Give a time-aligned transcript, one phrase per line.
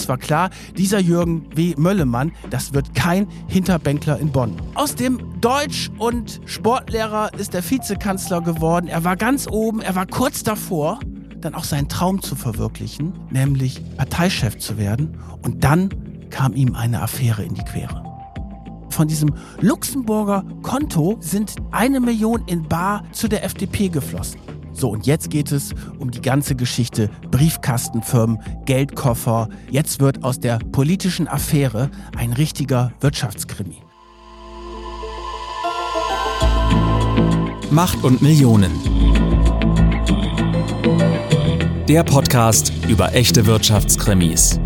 [0.00, 1.74] es war klar, dieser Jürgen W.
[1.76, 4.56] Möllemann, das wird kein Hinterbänkler in Bonn.
[4.74, 8.88] Aus dem Deutsch- und Sportlehrer ist der Vizekanzler geworden.
[8.88, 11.00] Er war ganz oben, er war kurz davor,
[11.40, 15.18] dann auch seinen Traum zu verwirklichen, nämlich Parteichef zu werden.
[15.42, 15.90] Und dann
[16.30, 18.04] kam ihm eine Affäre in die Quere.
[18.88, 24.40] Von diesem Luxemburger Konto sind eine Million in Bar zu der FDP geflossen.
[24.72, 29.48] So, und jetzt geht es um die ganze Geschichte Briefkastenfirmen, Geldkoffer.
[29.70, 33.76] Jetzt wird aus der politischen Affäre ein richtiger Wirtschaftskrimi.
[37.70, 38.72] Macht und Millionen.
[41.88, 44.58] Der Podcast über echte Wirtschaftskrimis.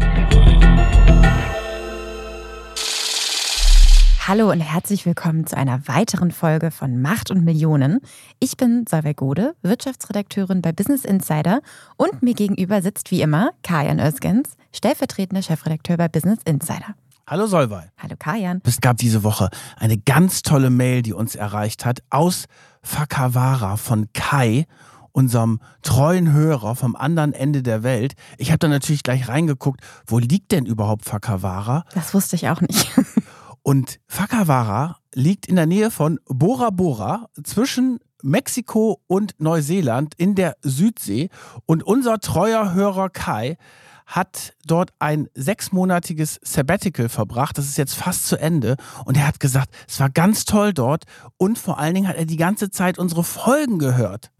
[4.26, 8.00] Hallo und herzlich willkommen zu einer weiteren Folge von Macht und Millionen.
[8.40, 11.60] Ich bin Solveig Gode, Wirtschaftsredakteurin bei Business Insider
[11.98, 16.94] und mir gegenüber sitzt wie immer Kajan Özgens, stellvertretender Chefredakteur bei Business Insider.
[17.26, 17.90] Hallo Solveig.
[17.98, 18.62] Hallo Kajan.
[18.64, 22.46] Es gab diese Woche eine ganz tolle Mail, die uns erreicht hat aus
[22.80, 24.64] Fakawara von Kai
[25.12, 28.14] unserem treuen Hörer vom anderen Ende der Welt.
[28.38, 31.84] Ich habe da natürlich gleich reingeguckt, wo liegt denn überhaupt Fakawara?
[31.94, 32.90] Das wusste ich auch nicht.
[33.64, 40.58] Und Fakawara liegt in der Nähe von Bora Bora zwischen Mexiko und Neuseeland in der
[40.60, 41.30] Südsee.
[41.64, 43.56] Und unser treuer Hörer Kai
[44.04, 47.56] hat dort ein sechsmonatiges Sabbatical verbracht.
[47.56, 48.76] Das ist jetzt fast zu Ende.
[49.06, 51.04] Und er hat gesagt, es war ganz toll dort.
[51.38, 54.30] Und vor allen Dingen hat er die ganze Zeit unsere Folgen gehört.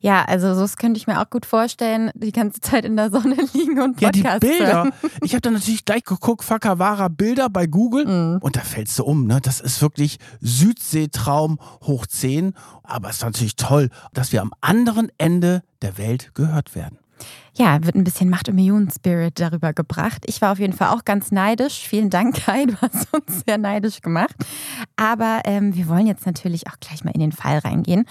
[0.00, 3.36] Ja, also das könnte ich mir auch gut vorstellen, die ganze Zeit in der Sonne
[3.52, 4.74] liegen und Podcasts Ja, die Bilder.
[4.74, 4.92] Hören.
[5.22, 8.38] Ich habe dann natürlich gleich geguckt, Fakawara Bilder bei Google mhm.
[8.40, 9.26] und da fällst du um.
[9.26, 9.40] Ne?
[9.40, 12.54] Das ist wirklich Südseetraum hoch 10.
[12.82, 16.98] Aber es ist natürlich toll, dass wir am anderen Ende der Welt gehört werden.
[17.56, 20.24] Ja, wird ein bisschen Macht- und Millionen-Spirit darüber gebracht.
[20.26, 21.86] Ich war auf jeden Fall auch ganz neidisch.
[21.86, 24.34] Vielen Dank, Kai, du hast uns sehr neidisch gemacht.
[24.96, 28.06] Aber ähm, wir wollen jetzt natürlich auch gleich mal in den Fall reingehen.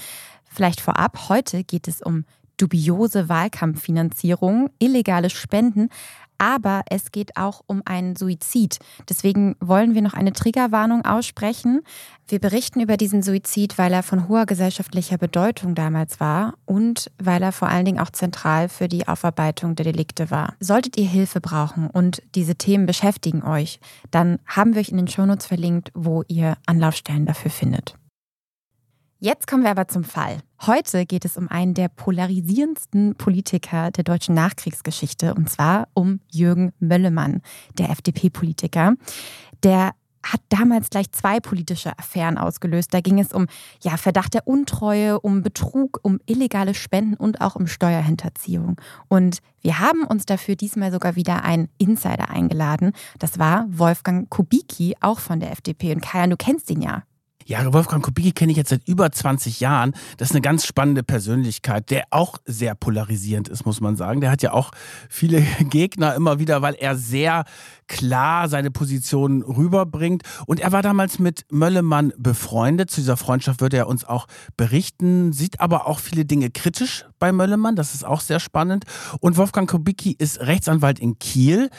[0.53, 2.25] Vielleicht vorab, heute geht es um
[2.57, 5.89] dubiose Wahlkampffinanzierung, illegale Spenden,
[6.37, 8.79] aber es geht auch um einen Suizid.
[9.09, 11.81] Deswegen wollen wir noch eine Triggerwarnung aussprechen.
[12.27, 17.41] Wir berichten über diesen Suizid, weil er von hoher gesellschaftlicher Bedeutung damals war und weil
[17.41, 20.53] er vor allen Dingen auch zentral für die Aufarbeitung der Delikte war.
[20.59, 23.79] Solltet ihr Hilfe brauchen und diese Themen beschäftigen euch,
[24.11, 27.95] dann haben wir euch in den Shownotes verlinkt, wo ihr Anlaufstellen dafür findet.
[29.23, 30.39] Jetzt kommen wir aber zum Fall.
[30.67, 36.73] Heute geht es um einen der polarisierendsten Politiker der deutschen Nachkriegsgeschichte, und zwar um Jürgen
[36.81, 37.41] Möllemann,
[37.77, 38.95] der FDP-Politiker.
[39.63, 39.91] Der
[40.23, 42.93] hat damals gleich zwei politische Affären ausgelöst.
[42.93, 43.47] Da ging es um
[43.81, 48.75] ja, Verdacht der Untreue, um Betrug, um illegale Spenden und auch um Steuerhinterziehung.
[49.07, 52.91] Und wir haben uns dafür diesmal sogar wieder einen Insider eingeladen.
[53.19, 55.93] Das war Wolfgang Kubicki, auch von der FDP.
[55.93, 57.03] Und Kajan, du kennst ihn ja.
[57.45, 59.93] Ja, Wolfgang Kubicki kenne ich jetzt seit über 20 Jahren.
[60.17, 64.21] Das ist eine ganz spannende Persönlichkeit, der auch sehr polarisierend ist, muss man sagen.
[64.21, 64.71] Der hat ja auch
[65.09, 67.45] viele Gegner immer wieder, weil er sehr
[67.87, 70.23] klar seine Position rüberbringt.
[70.45, 72.89] Und er war damals mit Möllemann befreundet.
[72.89, 74.27] Zu dieser Freundschaft würde er uns auch
[74.57, 77.75] berichten, sieht aber auch viele Dinge kritisch bei Möllemann.
[77.75, 78.85] Das ist auch sehr spannend.
[79.19, 81.69] Und Wolfgang Kubicki ist Rechtsanwalt in Kiel,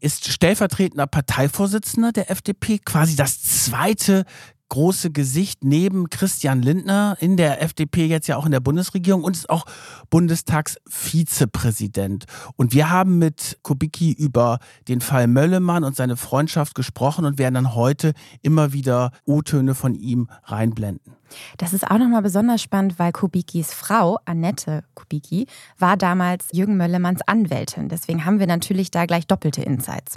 [0.00, 4.24] ist stellvertretender Parteivorsitzender der FDP, quasi das zweite
[4.72, 9.36] große Gesicht neben Christian Lindner in der FDP, jetzt ja auch in der Bundesregierung und
[9.36, 9.66] ist auch
[10.08, 12.24] Bundestagsvizepräsident.
[12.56, 17.52] Und wir haben mit Kubicki über den Fall Möllemann und seine Freundschaft gesprochen und werden
[17.52, 21.16] dann heute immer wieder O-Töne von ihm reinblenden.
[21.58, 27.20] Das ist auch nochmal besonders spannend, weil Kubickis Frau, Annette Kubicki, war damals Jürgen Möllemanns
[27.26, 27.90] Anwältin.
[27.90, 30.16] Deswegen haben wir natürlich da gleich doppelte Insights.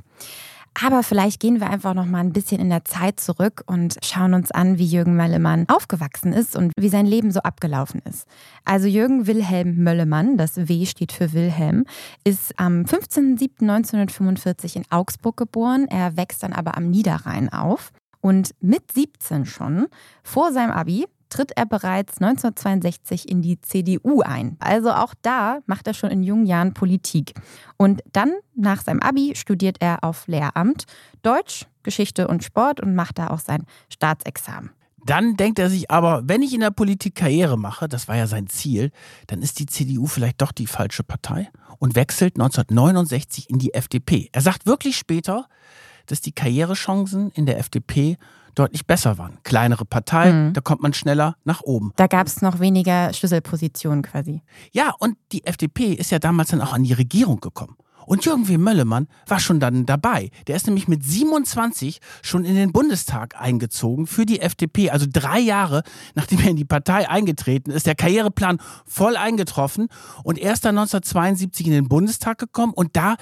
[0.82, 4.34] Aber vielleicht gehen wir einfach noch mal ein bisschen in der Zeit zurück und schauen
[4.34, 8.28] uns an, wie Jürgen Möllemann aufgewachsen ist und wie sein Leben so abgelaufen ist.
[8.66, 11.86] Also Jürgen Wilhelm Möllemann, das W steht für Wilhelm,
[12.26, 15.88] ist am 15.07.1945 in Augsburg geboren.
[15.90, 17.92] Er wächst dann aber am Niederrhein auf.
[18.20, 19.86] Und mit 17 schon,
[20.24, 21.06] vor seinem Abi,
[21.36, 24.56] tritt er bereits 1962 in die CDU ein.
[24.60, 27.34] Also auch da macht er schon in jungen Jahren Politik.
[27.76, 30.86] Und dann, nach seinem Abi, studiert er auf Lehramt
[31.24, 34.70] Deutsch, Geschichte und Sport und macht da auch sein Staatsexamen.
[35.06, 38.28] Dann denkt er sich aber, wenn ich in der Politik Karriere mache, das war ja
[38.28, 38.92] sein Ziel,
[39.28, 41.50] dann ist die CDU vielleicht doch die falsche Partei
[41.80, 44.30] und wechselt 1969 in die FDP.
[44.32, 45.48] Er sagt wirklich später,
[46.06, 48.18] dass die Karrierechancen in der FDP
[48.56, 49.38] deutlich besser waren.
[49.44, 50.54] Kleinere Partei, mhm.
[50.54, 51.92] da kommt man schneller nach oben.
[51.96, 54.42] Da gab es noch weniger Schlüsselpositionen quasi.
[54.72, 57.76] Ja, und die FDP ist ja damals dann auch an die Regierung gekommen.
[58.06, 58.58] Und Jürgen W.
[58.58, 60.30] Möllemann war schon dann dabei.
[60.48, 64.92] Der ist nämlich mit 27 schon in den Bundestag eingezogen für die FDP.
[64.92, 67.88] Also drei Jahre, nachdem er in die Partei eingetreten ist.
[67.88, 69.88] Der Karriereplan voll eingetroffen.
[70.24, 72.74] Und er ist dann 1972 in den Bundestag gekommen.
[72.74, 73.16] Und da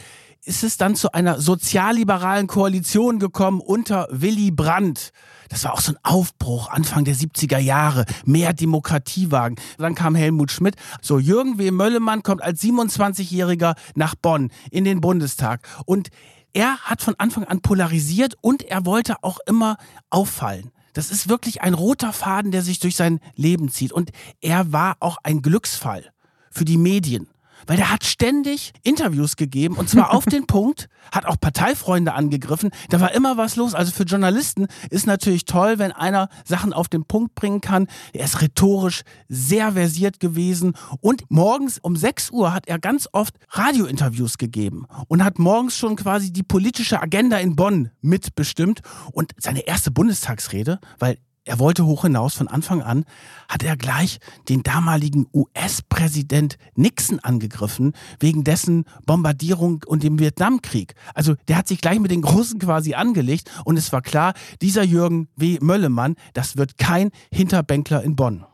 [0.45, 5.11] ist es dann zu einer sozialliberalen Koalition gekommen unter Willy Brandt.
[5.49, 8.05] Das war auch so ein Aufbruch Anfang der 70er Jahre.
[8.25, 9.57] Mehr Demokratiewagen.
[9.77, 10.75] Dann kam Helmut Schmidt.
[11.01, 11.71] So, Jürgen W.
[11.71, 15.61] Möllemann kommt als 27-Jähriger nach Bonn in den Bundestag.
[15.85, 16.09] Und
[16.53, 19.77] er hat von Anfang an polarisiert und er wollte auch immer
[20.09, 20.71] auffallen.
[20.93, 23.91] Das ist wirklich ein roter Faden, der sich durch sein Leben zieht.
[23.91, 24.11] Und
[24.41, 26.11] er war auch ein Glücksfall
[26.51, 27.27] für die Medien
[27.68, 32.71] weil der hat ständig Interviews gegeben und zwar auf den Punkt, hat auch Parteifreunde angegriffen.
[32.89, 33.74] Da war immer was los.
[33.74, 37.88] Also für Journalisten ist natürlich toll, wenn einer Sachen auf den Punkt bringen kann.
[38.13, 43.36] Er ist rhetorisch sehr versiert gewesen und morgens um 6 Uhr hat er ganz oft
[43.50, 48.81] Radiointerviews gegeben und hat morgens schon quasi die politische Agenda in Bonn mitbestimmt
[49.12, 53.05] und seine erste Bundestagsrede, weil er wollte hoch hinaus von Anfang an,
[53.49, 60.95] hat er gleich den damaligen US-Präsident Nixon angegriffen, wegen dessen Bombardierung und dem Vietnamkrieg.
[61.13, 64.83] Also der hat sich gleich mit den Großen quasi angelegt und es war klar, dieser
[64.83, 65.57] Jürgen W.
[65.61, 68.45] Möllemann, das wird kein Hinterbänkler in Bonn.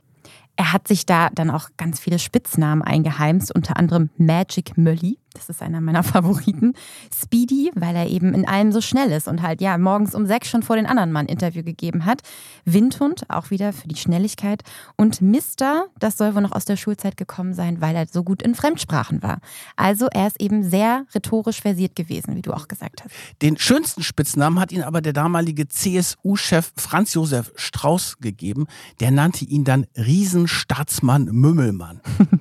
[0.56, 5.18] Er hat sich da dann auch ganz viele Spitznamen eingeheimst, unter anderem Magic Mölli.
[5.40, 6.74] Das ist einer meiner Favoriten.
[7.16, 10.50] Speedy, weil er eben in allem so schnell ist und halt ja morgens um sechs
[10.50, 12.22] schon vor den anderen Mann Interview gegeben hat.
[12.66, 14.64] Windhund, auch wieder für die Schnelligkeit.
[14.98, 18.42] Und Mister, das soll wohl noch aus der Schulzeit gekommen sein, weil er so gut
[18.42, 19.40] in Fremdsprachen war.
[19.78, 23.16] Also er ist eben sehr rhetorisch versiert gewesen, wie du auch gesagt hast.
[23.42, 28.68] Den schönsten Spitznamen hat ihn aber der damalige CSU-Chef Franz Josef Strauß gegeben.
[29.00, 32.02] Der nannte ihn dann Riesenstaatsmann Mümmelmann.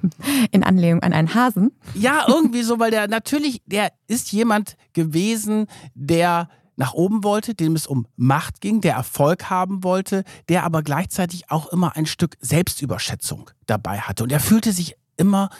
[0.50, 1.73] in Anlehnung an einen Hasen?
[1.94, 7.75] Ja, irgendwie so, weil der natürlich, der ist jemand gewesen, der nach oben wollte, dem
[7.75, 12.37] es um Macht ging, der Erfolg haben wollte, der aber gleichzeitig auch immer ein Stück
[12.41, 14.23] Selbstüberschätzung dabei hatte.
[14.23, 15.50] Und er fühlte sich immer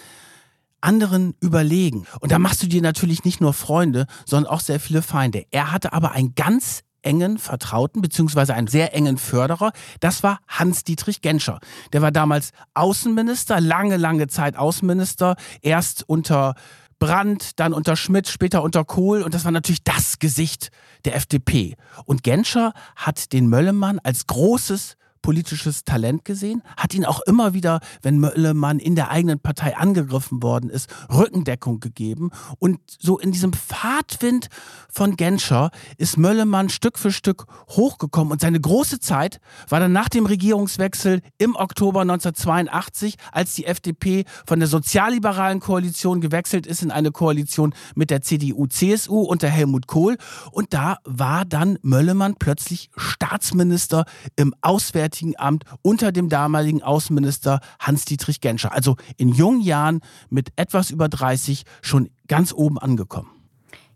[0.81, 2.07] anderen überlegen.
[2.21, 5.45] Und da machst du dir natürlich nicht nur Freunde, sondern auch sehr viele Feinde.
[5.51, 9.73] Er hatte aber ein ganz engen Vertrauten beziehungsweise einen sehr engen Förderer.
[10.01, 11.61] Das war Hans-Dietrich Genscher.
[11.93, 16.55] Der war damals Außenminister, lange, lange Zeit Außenminister, erst unter
[16.99, 20.71] Brandt, dann unter Schmidt, später unter Kohl und das war natürlich das Gesicht
[21.05, 21.77] der FDP.
[22.05, 24.97] Und Genscher hat den Möllemann als großes
[25.29, 30.43] politisches Talent gesehen, hat ihn auch immer wieder, wenn Möllemann in der eigenen Partei angegriffen
[30.43, 32.31] worden ist, Rückendeckung gegeben.
[32.59, 34.49] Und so in diesem Fahrtwind
[34.89, 38.33] von Genscher ist Möllemann Stück für Stück hochgekommen.
[38.33, 39.39] Und seine große Zeit
[39.69, 46.23] war dann nach dem Regierungswechsel im Oktober 1982, als die FDP von der sozialliberalen Koalition
[46.23, 50.17] gewechselt ist in eine Koalition mit der CDU-CSU unter Helmut Kohl.
[50.53, 57.61] Und da war dann Möllemann plötzlich Staatsminister im Auswärtigen Auswärtigen Amt unter dem damaligen Außenminister
[57.81, 58.73] Hans-Dietrich Genscher.
[58.73, 60.01] Also in jungen Jahren
[60.31, 63.38] mit etwas über 30 schon ganz oben angekommen.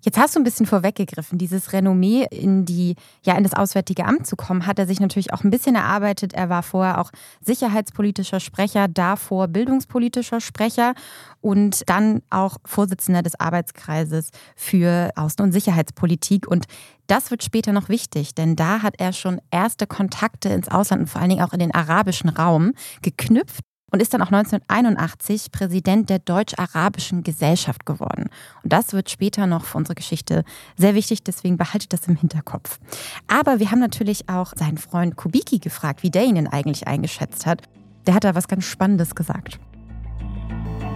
[0.04, 1.38] Jetzt hast du ein bisschen vorweggegriffen.
[1.38, 5.32] Dieses Renommee in die, ja, in das Auswärtige Amt zu kommen, hat er sich natürlich
[5.32, 6.32] auch ein bisschen erarbeitet.
[6.32, 10.94] Er war vorher auch sicherheitspolitischer Sprecher, davor bildungspolitischer Sprecher
[11.40, 16.49] und dann auch Vorsitzender des Arbeitskreises für Außen- und Sicherheitspolitik.
[16.49, 16.66] Und
[17.06, 21.09] das wird später noch wichtig, denn da hat er schon erste Kontakte ins Ausland und
[21.09, 26.11] vor allen Dingen auch in den arabischen Raum geknüpft und ist dann auch 1981 Präsident
[26.11, 28.30] der Deutsch-Arabischen Gesellschaft geworden.
[28.64, 30.44] Und das wird später noch für unsere Geschichte
[30.76, 32.80] sehr wichtig, deswegen behaltet das im Hinterkopf.
[33.28, 37.46] Aber wir haben natürlich auch seinen Freund Kubicki gefragt, wie der ihn denn eigentlich eingeschätzt
[37.46, 37.62] hat.
[38.06, 39.61] Der hat da was ganz Spannendes gesagt.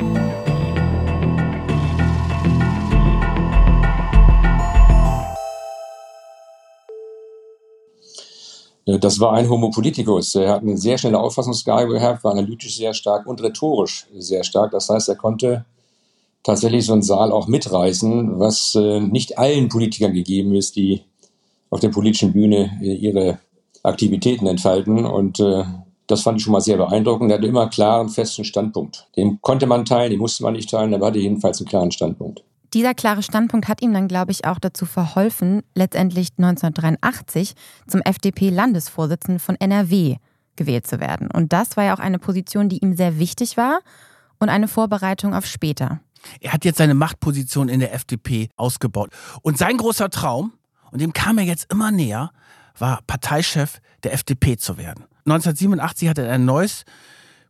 [0.01, 0.46] Äh,
[8.87, 10.37] das war ein Homo politicus.
[10.37, 14.71] Er hat eine sehr schnelle Auffassungsgabe gehabt, war analytisch sehr stark und rhetorisch sehr stark.
[14.71, 15.65] Das heißt, er konnte
[16.45, 21.03] tatsächlich so einen Saal auch mitreißen, was äh, nicht allen Politikern gegeben ist, die
[21.71, 23.41] auf der politischen Bühne äh, ihre
[23.83, 25.05] Aktivitäten entfalten.
[25.05, 25.41] Und
[26.07, 27.31] das fand ich schon mal sehr beeindruckend.
[27.31, 29.09] Er hatte immer einen klaren, festen Standpunkt.
[29.17, 32.43] Den konnte man teilen, den musste man nicht teilen, aber hatte jedenfalls einen klaren Standpunkt
[32.75, 37.55] dieser klare Standpunkt hat ihm dann, glaube ich, auch dazu verholfen, letztendlich 1983
[37.87, 40.17] zum FDP-Landesvorsitzenden von NRW
[40.57, 41.31] gewählt zu werden.
[41.31, 43.81] Und das war ja auch eine Position, die ihm sehr wichtig war
[44.39, 46.01] und eine Vorbereitung auf später.
[46.41, 49.11] Er hat jetzt seine Machtposition in der FDP ausgebaut.
[49.43, 50.53] Und sein großer Traum,
[50.91, 52.31] und dem kam er jetzt immer näher,
[52.79, 55.05] war Parteichef der FDP zu werden.
[55.25, 56.85] 1987 hat er ein neues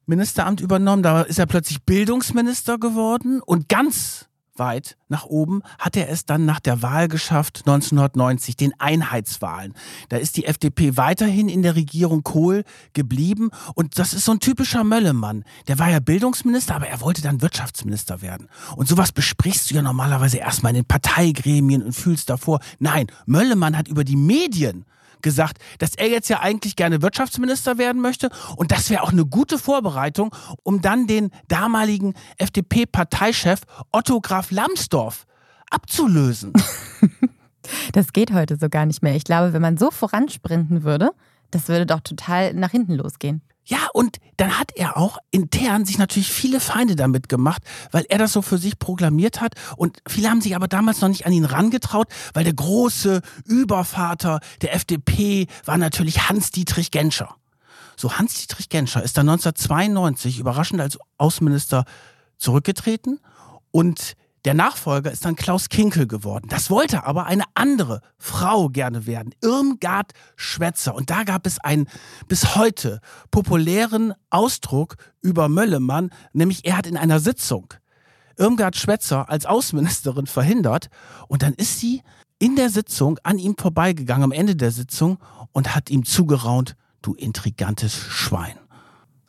[0.06, 6.08] Ministeramt übernommen, da ist er plötzlich Bildungsminister geworden und ganz weit nach oben hat er
[6.08, 9.75] es dann nach der Wahl geschafft, 1990, den Einheitswahlen.
[10.08, 14.40] Da ist die FDP weiterhin in der Regierung Kohl geblieben und das ist so ein
[14.40, 15.44] typischer Möllemann.
[15.68, 18.48] Der war ja Bildungsminister, aber er wollte dann Wirtschaftsminister werden.
[18.76, 22.60] Und sowas besprichst du ja normalerweise erstmal in den Parteigremien und fühlst davor.
[22.78, 24.84] Nein, Möllemann hat über die Medien
[25.26, 29.26] gesagt, dass er jetzt ja eigentlich gerne Wirtschaftsminister werden möchte und das wäre auch eine
[29.26, 35.26] gute Vorbereitung, um dann den damaligen FDP-Parteichef Otto Graf Lambsdorff
[35.68, 36.52] abzulösen.
[37.92, 39.16] Das geht heute so gar nicht mehr.
[39.16, 41.11] Ich glaube, wenn man so voransprinten würde,
[41.50, 43.42] das würde doch total nach hinten losgehen.
[43.68, 48.18] Ja, und dann hat er auch intern sich natürlich viele Feinde damit gemacht, weil er
[48.18, 49.54] das so für sich proklamiert hat.
[49.76, 54.38] Und viele haben sich aber damals noch nicht an ihn rangetraut, weil der große Übervater
[54.62, 57.35] der FDP war natürlich Hans-Dietrich Genscher.
[57.96, 61.87] So, Hans-Dietrich Genscher ist dann 1992 überraschend als Außenminister
[62.38, 63.18] zurückgetreten
[63.73, 64.14] und
[64.46, 66.46] der Nachfolger ist dann Klaus Kinkel geworden.
[66.48, 70.94] Das wollte aber eine andere Frau gerne werden, Irmgard Schwätzer.
[70.94, 71.88] Und da gab es einen
[72.28, 73.00] bis heute
[73.32, 77.74] populären Ausdruck über Möllemann, nämlich er hat in einer Sitzung
[78.38, 80.90] Irmgard Schwätzer als Außenministerin verhindert
[81.26, 82.02] und dann ist sie
[82.38, 85.18] in der Sitzung an ihm vorbeigegangen am Ende der Sitzung
[85.52, 88.58] und hat ihm zugeraunt, du intrigantes Schwein.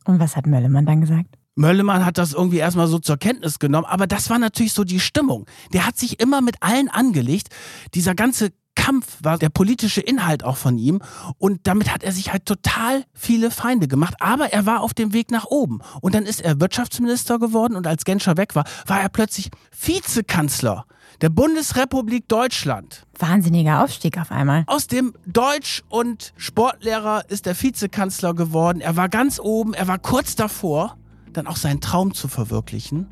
[0.06, 1.38] Und was hat Möllemann dann gesagt?
[1.58, 5.00] Möllemann hat das irgendwie erstmal so zur Kenntnis genommen, aber das war natürlich so die
[5.00, 5.46] Stimmung.
[5.74, 7.50] Der hat sich immer mit allen angelegt.
[7.96, 11.02] Dieser ganze Kampf war der politische Inhalt auch von ihm
[11.40, 15.14] und damit hat er sich halt total viele Feinde gemacht, aber er war auf dem
[15.14, 19.02] Weg nach oben und dann ist er Wirtschaftsminister geworden und als Genscher weg war, war
[19.02, 20.86] er plötzlich Vizekanzler
[21.22, 23.04] der Bundesrepublik Deutschland.
[23.18, 24.64] Wahnsinniger Aufstieg auf einmal.
[24.68, 28.80] Aus dem Deutsch- und Sportlehrer ist er Vizekanzler geworden.
[28.80, 30.96] Er war ganz oben, er war kurz davor
[31.34, 33.08] dann auch seinen Traum zu verwirklichen,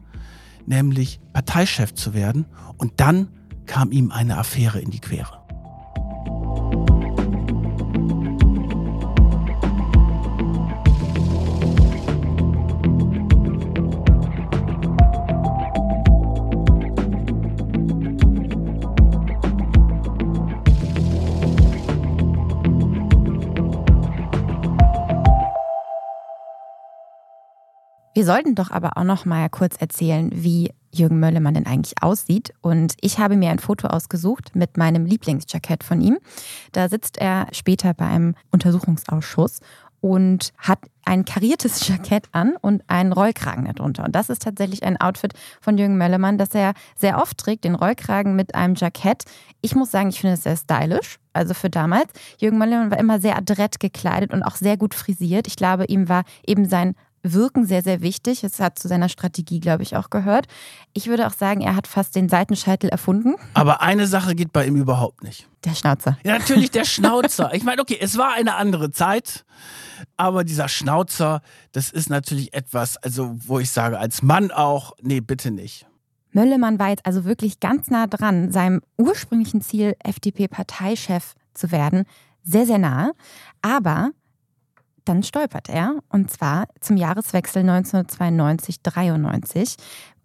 [0.65, 2.45] nämlich Parteichef zu werden.
[2.77, 3.29] Und dann
[3.65, 5.44] kam ihm eine Affäre in die Quere.
[28.15, 32.53] Wir sollten doch aber auch noch mal kurz erzählen, wie Jürgen Möllemann denn eigentlich aussieht.
[32.61, 36.19] Und ich habe mir ein Foto ausgesucht mit meinem Lieblingsjackett von ihm.
[36.71, 39.59] Da sitzt er später bei einem Untersuchungsausschuss
[39.99, 44.05] und hat ein kariertes Jackett an und einen Rollkragen darunter.
[44.05, 47.75] Und das ist tatsächlich ein Outfit von Jürgen Möllemann, das er sehr oft trägt, den
[47.75, 49.25] Rollkragen mit einem Jackett.
[49.59, 52.13] Ich muss sagen, ich finde es sehr stylisch, also für damals.
[52.39, 55.47] Jürgen Möllemann war immer sehr adrett gekleidet und auch sehr gut frisiert.
[55.47, 56.95] Ich glaube, ihm war eben sein
[57.33, 58.43] Wirken sehr, sehr wichtig.
[58.43, 60.47] Es hat zu seiner Strategie, glaube ich, auch gehört.
[60.93, 63.35] Ich würde auch sagen, er hat fast den Seitenscheitel erfunden.
[63.53, 65.47] Aber eine Sache geht bei ihm überhaupt nicht.
[65.63, 66.17] Der Schnauzer.
[66.23, 67.53] Ja, natürlich der Schnauzer.
[67.53, 69.45] Ich meine, okay, es war eine andere Zeit,
[70.17, 71.41] aber dieser Schnauzer,
[71.71, 75.87] das ist natürlich etwas, also wo ich sage, als Mann auch, nee, bitte nicht.
[76.31, 82.05] Möllemann war jetzt also wirklich ganz nah dran, seinem ursprünglichen Ziel, FDP-Parteichef zu werden,
[82.43, 83.13] sehr, sehr nah.
[83.61, 84.11] Aber
[85.05, 89.77] dann stolpert er, und zwar zum Jahreswechsel 1992-93,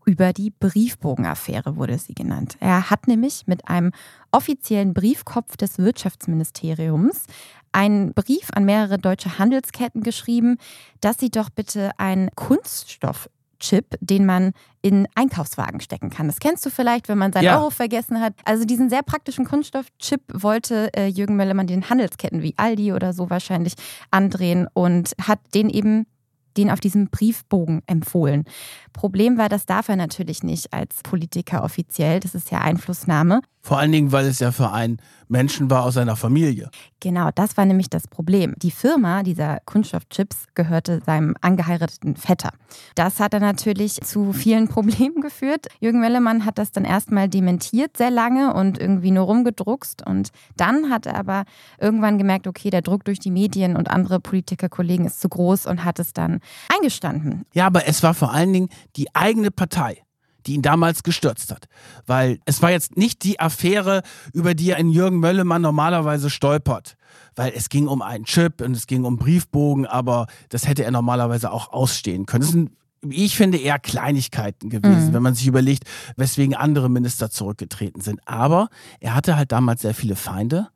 [0.07, 2.57] über die Briefbogenaffäre wurde sie genannt.
[2.59, 3.93] Er hat nämlich mit einem
[4.33, 7.27] offiziellen Briefkopf des Wirtschaftsministeriums
[7.73, 10.59] einen Brief an mehrere deutsche Handelsketten geschrieben,
[11.01, 13.29] dass sie doch bitte einen Kunststoff
[13.61, 14.53] Chip, den man
[14.83, 16.27] in Einkaufswagen stecken kann.
[16.27, 17.59] Das kennst du vielleicht, wenn man seinen ja.
[17.59, 18.35] Euro vergessen hat.
[18.45, 23.31] Also diesen sehr praktischen Kunststoffchip wollte äh, Jürgen Möllermann den Handelsketten wie Aldi oder so
[23.31, 23.75] wahrscheinlich
[24.11, 26.07] andrehen und hat den eben
[26.57, 28.45] den auf diesem Briefbogen empfohlen.
[28.93, 32.21] Problem war, das darf er natürlich nicht als Politiker offiziell.
[32.21, 33.41] Das ist ja Einflussnahme.
[33.63, 34.99] Vor allen Dingen, weil es ja für einen
[35.29, 36.71] Menschen war aus seiner Familie.
[36.99, 38.55] Genau, das war nämlich das Problem.
[38.57, 42.51] Die Firma dieser Kunststoffchips gehörte seinem angeheirateten Vetter.
[42.95, 45.69] Das hat dann natürlich zu vielen Problemen geführt.
[45.79, 50.05] Jürgen Wellemann hat das dann erstmal dementiert sehr lange und irgendwie nur rumgedruckst.
[50.05, 51.45] Und dann hat er aber
[51.79, 55.85] irgendwann gemerkt, okay, der Druck durch die Medien und andere Politikerkollegen ist zu groß und
[55.85, 56.41] hat es dann
[56.75, 57.45] eingestanden.
[57.55, 60.03] Ja, aber es war vor allen Dingen die eigene Partei
[60.47, 61.67] die ihn damals gestürzt hat.
[62.07, 66.97] Weil es war jetzt nicht die Affäre, über die ein Jürgen Möllemann normalerweise stolpert.
[67.37, 70.91] Weil es ging um einen Chip und es ging um Briefbogen, aber das hätte er
[70.91, 72.43] normalerweise auch ausstehen können.
[72.43, 72.71] Das sind
[73.03, 75.15] wie ich finde, eher Kleinigkeiten gewesen, mhm.
[75.15, 75.85] wenn man sich überlegt,
[76.17, 78.21] weswegen andere Minister zurückgetreten sind.
[78.27, 78.69] Aber
[79.01, 80.69] er hatte halt damals sehr viele Feinde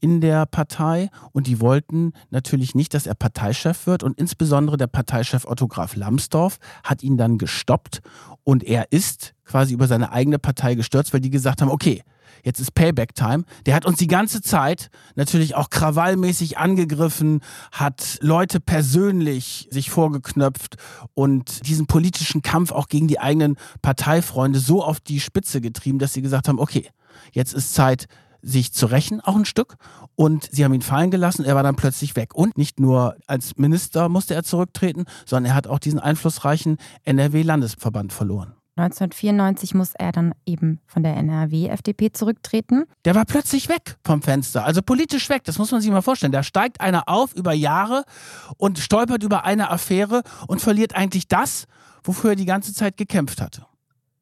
[0.00, 4.86] in der Partei und die wollten natürlich nicht, dass er Parteichef wird und insbesondere der
[4.86, 8.00] Parteichef Otto Graf Lambsdorff hat ihn dann gestoppt
[8.44, 12.02] und er ist quasi über seine eigene Partei gestürzt, weil die gesagt haben, okay,
[12.44, 13.44] jetzt ist Payback-Time.
[13.66, 17.40] Der hat uns die ganze Zeit natürlich auch krawallmäßig angegriffen,
[17.72, 20.76] hat Leute persönlich sich vorgeknöpft
[21.14, 26.12] und diesen politischen Kampf auch gegen die eigenen Parteifreunde so auf die Spitze getrieben, dass
[26.12, 26.88] sie gesagt haben, okay,
[27.32, 28.06] jetzt ist Zeit,
[28.42, 29.76] sich zu rächen, auch ein Stück.
[30.16, 31.44] Und sie haben ihn fallen gelassen.
[31.44, 32.34] Er war dann plötzlich weg.
[32.34, 38.12] Und nicht nur als Minister musste er zurücktreten, sondern er hat auch diesen einflussreichen NRW-Landesverband
[38.12, 38.54] verloren.
[38.78, 42.84] 1994 muss er dann eben von der NRW-FDP zurücktreten.
[43.04, 46.32] Der war plötzlich weg vom Fenster, also politisch weg, das muss man sich mal vorstellen.
[46.32, 48.04] Da steigt einer auf über Jahre
[48.56, 51.64] und stolpert über eine Affäre und verliert eigentlich das,
[52.04, 53.66] wofür er die ganze Zeit gekämpft hatte.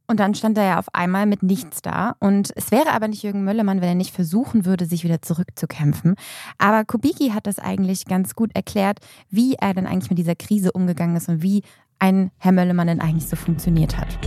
[0.07, 2.15] Und dann stand er ja auf einmal mit nichts da.
[2.21, 6.15] Und es wäre aber nicht Jürgen Möllermann, wenn er nicht versuchen würde, sich wieder zurückzukämpfen.
[6.59, 10.73] Aber Kubicki hat das eigentlich ganz gut erklärt, wie er denn eigentlich mit dieser Krise
[10.73, 11.63] umgegangen ist und wie
[11.99, 14.19] ein Herr Möllemann denn eigentlich so funktioniert hat.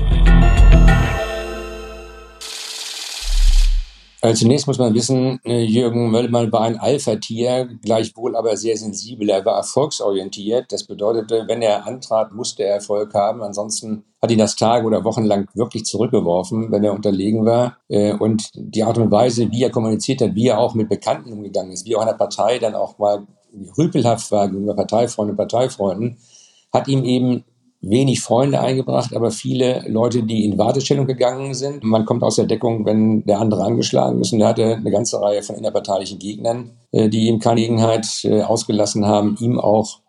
[4.22, 9.30] Also zunächst muss man wissen, äh, Jürgen Möllmann war ein Alpha-Tier, gleichwohl aber sehr sensibel.
[9.30, 10.72] Er war erfolgsorientiert.
[10.74, 13.42] Das bedeutete, wenn er antrat, musste er Erfolg haben.
[13.42, 17.78] Ansonsten hat ihn das Tage oder Wochen lang wirklich zurückgeworfen, wenn er unterlegen war.
[17.88, 21.32] Äh, und die Art und Weise, wie er kommuniziert hat, wie er auch mit Bekannten
[21.32, 23.26] umgegangen ist, wie er auch in der Partei dann auch mal
[23.78, 26.18] rüpelhaft war gegenüber Parteifreunden und Parteifreunden,
[26.74, 27.46] hat ihm eben
[27.82, 31.84] wenig Freunde eingebracht, aber viele Leute, die in Wartestellung gegangen sind.
[31.84, 34.34] Man kommt aus der Deckung, wenn der andere angeschlagen ist.
[34.34, 38.42] Und er hatte eine ganze Reihe von innerparteilichen Gegnern, äh, die ihm keine Gelegenheit äh,
[38.42, 40.00] ausgelassen haben, ihm auch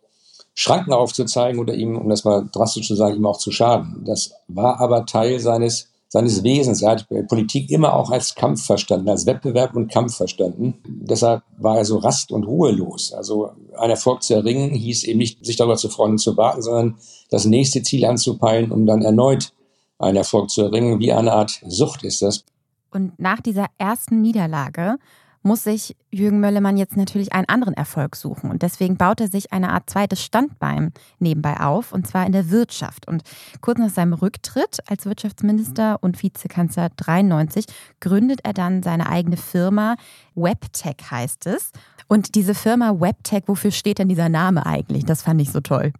[0.55, 4.03] Schranken aufzuzeigen oder ihm, um das mal drastisch zu sagen, ihm auch zu schaden.
[4.05, 6.83] Das war aber Teil seines seines Wesens.
[6.83, 10.75] Er hat Politik immer auch als Kampf verstanden, als Wettbewerb und Kampf verstanden.
[10.85, 13.13] Deshalb war er so rast- und ruhelos.
[13.13, 16.63] Also ein Erfolg zu erringen hieß eben nicht, sich darüber zu freuen und zu warten,
[16.63, 16.97] sondern
[17.31, 19.53] das nächste Ziel anzupeilen, um dann erneut
[19.99, 20.99] einen Erfolg zu erringen.
[20.99, 22.45] Wie eine Art Sucht ist das.
[22.91, 24.97] Und nach dieser ersten Niederlage
[25.43, 28.51] muss sich Jürgen Möllemann jetzt natürlich einen anderen Erfolg suchen.
[28.51, 32.51] Und deswegen baut er sich eine Art zweites Standbein nebenbei auf, und zwar in der
[32.51, 33.09] Wirtschaft.
[33.09, 33.23] Und
[33.61, 37.65] kurz nach seinem Rücktritt als Wirtschaftsminister und Vizekanzler 93
[38.01, 39.97] gründet er dann seine eigene Firma.
[40.35, 41.71] Webtech heißt es.
[42.07, 45.07] Und diese Firma Webtech, wofür steht denn dieser Name eigentlich?
[45.07, 45.93] Das fand ich so toll.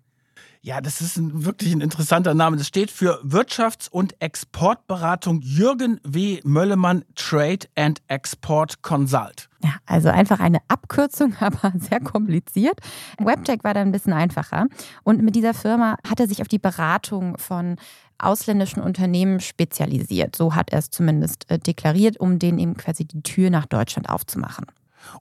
[0.63, 2.59] Ja, das ist ein, wirklich ein interessanter Name.
[2.59, 6.41] Das steht für Wirtschafts- und Exportberatung Jürgen W.
[6.45, 9.49] Möllemann Trade and Export Consult.
[9.65, 12.79] Ja, also einfach eine Abkürzung, aber sehr kompliziert.
[13.19, 14.67] Webtech war da ein bisschen einfacher.
[15.03, 17.77] Und mit dieser Firma hat er sich auf die Beratung von
[18.19, 20.37] ausländischen Unternehmen spezialisiert.
[20.37, 24.11] So hat er es zumindest äh, deklariert, um denen eben quasi die Tür nach Deutschland
[24.11, 24.67] aufzumachen.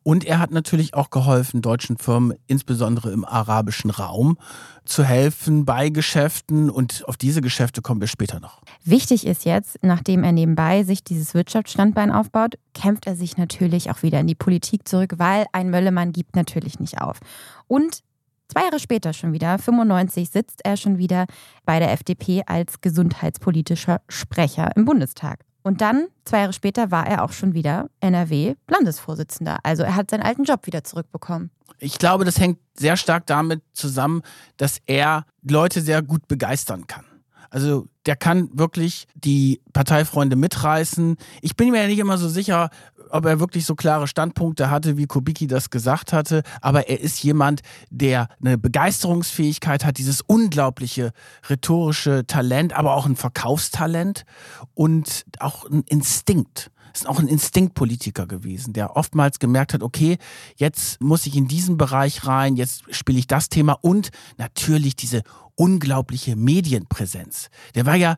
[0.04, 4.38] Und er hat natürlich auch geholfen, deutschen Firmen, insbesondere im arabischen Raum,
[4.86, 6.70] zu helfen bei Geschäften.
[6.70, 8.62] Und auf diese Geschäfte kommen wir später noch.
[8.84, 14.04] Wichtig ist jetzt, nachdem er nebenbei sich dieses Wirtschaftsstandbein aufbaut, kämpft er sich natürlich auch
[14.04, 17.20] wieder in die Politik zurück, weil ein Möllemann gibt natürlich nicht auf.
[17.68, 18.04] Und
[18.52, 21.28] Zwei Jahre später schon wieder, 95, sitzt er schon wieder
[21.65, 25.46] bei der FDP als gesundheitspolitischer Sprecher im Bundestag.
[25.62, 29.58] Und dann, zwei Jahre später, war er auch schon wieder NRW-Landesvorsitzender.
[29.63, 31.52] Also er hat seinen alten Job wieder zurückbekommen.
[31.80, 34.22] Ich glaube, das hängt sehr stark damit zusammen,
[34.58, 37.06] dass er Leute sehr gut begeistern kann.
[37.50, 41.17] Also der kann wirklich die Parteifreunde mitreißen.
[41.41, 42.69] Ich bin mir ja nicht immer so sicher,
[43.10, 47.24] ob er wirklich so klare Standpunkte hatte, wie Kubicki das gesagt hatte, aber er ist
[47.24, 51.12] jemand, der eine Begeisterungsfähigkeit hat, dieses unglaubliche
[51.50, 54.26] rhetorische Talent, aber auch ein Verkaufstalent
[54.74, 60.17] und auch ein Instinkt ist auch ein Instinktpolitiker gewesen, der oftmals gemerkt hat, okay,
[60.56, 65.22] jetzt muss ich in diesen Bereich rein, jetzt spiele ich das Thema und natürlich diese
[65.56, 67.50] unglaubliche Medienpräsenz.
[67.76, 68.15] Der war ja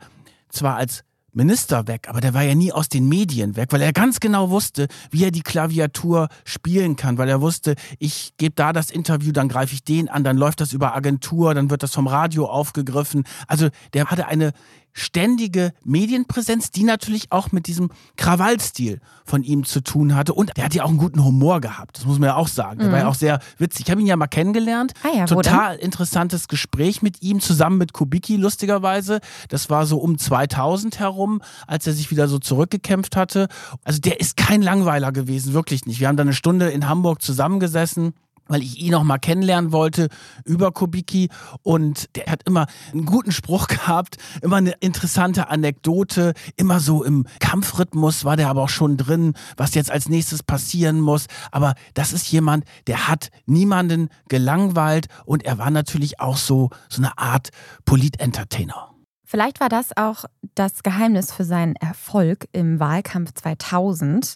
[0.50, 3.94] zwar als Minister weg, aber der war ja nie aus den Medien weg, weil er
[3.94, 8.74] ganz genau wusste, wie er die Klaviatur spielen kann, weil er wusste, ich gebe da
[8.74, 11.94] das Interview, dann greife ich den an, dann läuft das über Agentur, dann wird das
[11.94, 13.24] vom Radio aufgegriffen.
[13.48, 14.52] Also der hatte eine
[14.94, 20.34] ständige Medienpräsenz, die natürlich auch mit diesem Krawallstil von ihm zu tun hatte.
[20.34, 22.80] Und er hat ja auch einen guten Humor gehabt, das muss man ja auch sagen.
[22.80, 22.92] Der mhm.
[22.92, 23.12] war ja mhm.
[23.12, 23.86] auch sehr witzig.
[23.86, 24.94] Ich habe ihn ja mal kennengelernt.
[25.04, 29.20] Ah ja, Total interessantes Gespräch mit ihm, zusammen mit Kubicki, lustigerweise.
[29.50, 33.48] Das war so um 2000 herum, als er sich wieder so zurückgekämpft hatte.
[33.84, 36.00] Also der ist kein Langweiler gewesen, wirklich nicht.
[36.00, 38.14] Wir haben da eine Stunde in Hamburg zusammengesessen
[38.52, 40.10] weil ich ihn noch mal kennenlernen wollte
[40.46, 41.30] über Kubicki
[41.64, 47.26] und der hat immer einen guten Spruch gehabt, immer eine interessante Anekdote, immer so im
[47.40, 52.14] Kampfrhythmus war der aber auch schon drin, was jetzt als nächstes passieren muss, aber das
[52.14, 57.50] ist jemand, der hat niemanden gelangweilt und er war natürlich auch so so eine Art
[57.86, 58.90] Polit-Entertainer.
[59.32, 64.36] Vielleicht war das auch das Geheimnis für seinen Erfolg im Wahlkampf 2000.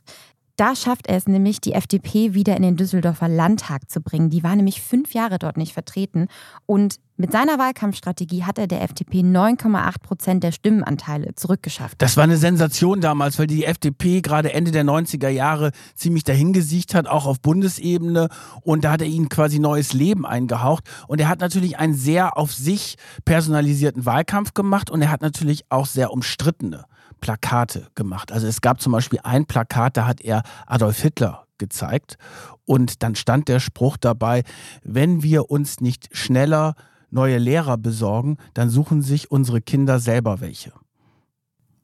[0.57, 4.29] Da schafft er es nämlich, die FDP wieder in den Düsseldorfer Landtag zu bringen.
[4.29, 6.27] Die war nämlich fünf Jahre dort nicht vertreten.
[6.65, 12.01] Und mit seiner Wahlkampfstrategie hat er der FDP 9,8 Prozent der Stimmenanteile zurückgeschafft.
[12.01, 16.95] Das war eine Sensation damals, weil die FDP gerade Ende der 90er Jahre ziemlich dahingesiegt
[16.95, 18.29] hat, auch auf Bundesebene.
[18.61, 20.85] Und da hat er ihnen quasi neues Leben eingehaucht.
[21.07, 25.65] Und er hat natürlich einen sehr auf sich personalisierten Wahlkampf gemacht und er hat natürlich
[25.69, 26.85] auch sehr umstrittene
[27.21, 28.31] Plakate gemacht.
[28.31, 32.17] Also es gab zum Beispiel ein Plakat, da hat er Adolf Hitler gezeigt
[32.65, 34.43] und dann stand der Spruch dabei,
[34.83, 36.75] wenn wir uns nicht schneller
[37.11, 40.73] neue Lehrer besorgen, dann suchen sich unsere Kinder selber welche.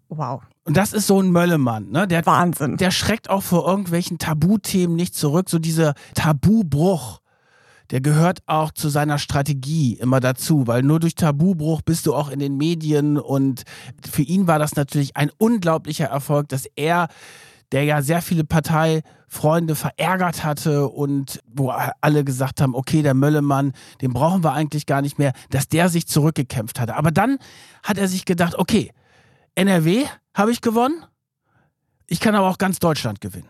[0.10, 0.41] Wow.
[0.65, 2.06] Und das ist so ein Möllemann, ne?
[2.06, 2.76] Der, Wahnsinn.
[2.76, 5.50] Der schreckt auch vor irgendwelchen Tabuthemen nicht zurück.
[5.50, 7.20] So dieser Tabubruch,
[7.91, 12.30] der gehört auch zu seiner Strategie immer dazu, weil nur durch Tabubruch bist du auch
[12.30, 13.63] in den Medien und
[14.10, 17.10] für ihn war das natürlich ein unglaublicher Erfolg, dass er
[17.71, 21.69] der ja sehr viele Parteifreunde verärgert hatte und wo
[22.01, 25.88] alle gesagt haben, okay, der Möllemann, den brauchen wir eigentlich gar nicht mehr, dass der
[25.88, 26.95] sich zurückgekämpft hatte.
[26.95, 27.38] Aber dann
[27.84, 28.91] hat er sich gedacht, okay,
[29.56, 31.06] NRW habe ich gewonnen,
[32.08, 33.49] ich kann aber auch ganz Deutschland gewinnen.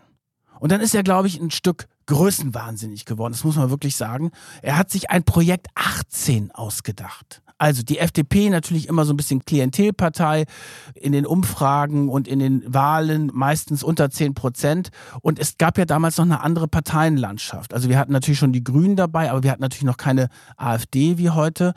[0.60, 3.32] Und dann ist er, glaube ich, ein Stück größenwahnsinnig geworden.
[3.32, 4.32] Das muss man wirklich sagen.
[4.60, 7.40] Er hat sich ein Projekt 18 ausgedacht.
[7.56, 10.46] Also die FDP natürlich immer so ein bisschen Klientelpartei
[10.94, 14.90] in den Umfragen und in den Wahlen meistens unter 10 Prozent.
[15.20, 17.72] Und es gab ja damals noch eine andere Parteienlandschaft.
[17.72, 21.18] Also wir hatten natürlich schon die Grünen dabei, aber wir hatten natürlich noch keine AfD
[21.18, 21.72] wie heute.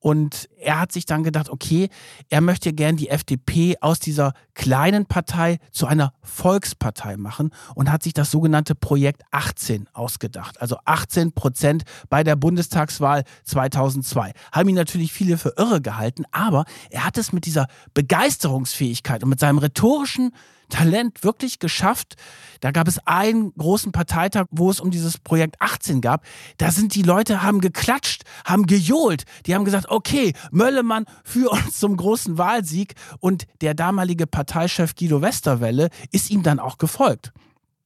[0.00, 1.90] Und er hat sich dann gedacht, okay,
[2.30, 8.02] er möchte gern die FDP aus dieser kleinen Partei zu einer Volkspartei machen und hat
[8.02, 10.60] sich das sogenannte Projekt 18 ausgedacht.
[10.60, 14.32] Also 18 Prozent bei der Bundestagswahl 2002.
[14.52, 19.28] Haben ihn natürlich viele für irre gehalten, aber er hat es mit dieser Begeisterungsfähigkeit und
[19.28, 20.32] mit seinem rhetorischen
[20.70, 22.14] Talent wirklich geschafft.
[22.60, 26.24] Da gab es einen großen Parteitag, wo es um dieses Projekt 18 gab.
[26.58, 29.24] Da sind die Leute, haben geklatscht, haben gejohlt.
[29.46, 32.94] Die haben gesagt, okay, Möllemann für uns zum großen Wahlsieg.
[33.18, 37.32] Und der damalige Parteichef Guido Westerwelle ist ihm dann auch gefolgt.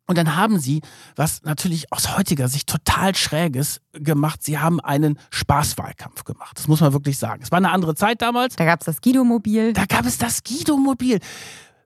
[0.07, 0.83] Und dann haben sie,
[1.17, 6.59] was natürlich aus heutiger Sicht total schräges gemacht, sie haben einen Spaßwahlkampf gemacht.
[6.59, 7.43] Das muss man wirklich sagen.
[7.43, 8.57] Es war eine andere Zeit damals.
[8.57, 9.73] Da gab es das Guido-Mobil.
[9.73, 11.21] Da gab es das Guido-Mobil.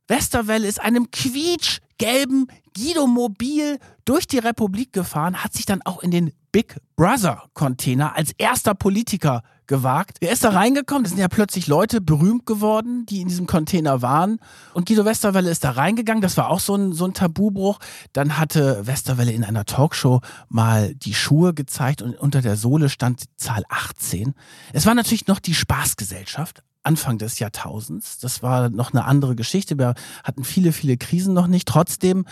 [0.09, 6.33] Westerwelle ist einem quietschgelben Guido-Mobil durch die Republik gefahren, hat sich dann auch in den
[6.51, 10.17] Big Brother Container als erster Politiker gewagt.
[10.21, 11.05] Wer ist da reingekommen?
[11.05, 14.41] Da sind ja plötzlich Leute berühmt geworden, die in diesem Container waren.
[14.73, 16.23] Und Guido Westerwelle ist da reingegangen.
[16.23, 17.79] Das war auch so ein, so ein Tabubruch.
[18.15, 23.25] Dann hatte Westerwelle in einer Talkshow mal die Schuhe gezeigt und unter der Sohle stand
[23.37, 24.35] Zahl 18.
[24.73, 26.63] Es war natürlich noch die Spaßgesellschaft.
[26.89, 28.19] Anfang des Jahrtausends.
[28.19, 29.79] Das war noch eine andere Geschichte.
[29.79, 31.69] Wir hatten viele, viele Krisen noch nicht.
[31.69, 32.25] Trotzdem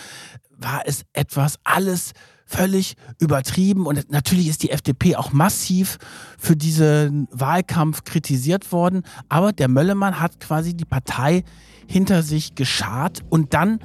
[0.57, 2.13] war es etwas alles
[2.47, 5.99] völlig übertrieben und natürlich ist die FDP auch massiv
[6.39, 9.03] für diesen Wahlkampf kritisiert worden.
[9.29, 11.45] Aber der Möllemann hat quasi die Partei
[11.87, 13.81] hinter sich geschart und dann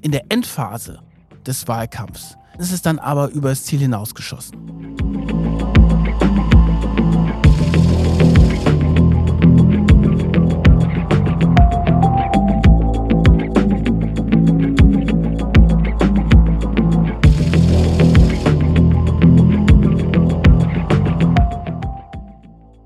[0.00, 1.00] in der Endphase
[1.44, 5.51] des Wahlkampfs ist es dann aber übers Ziel hinausgeschossen.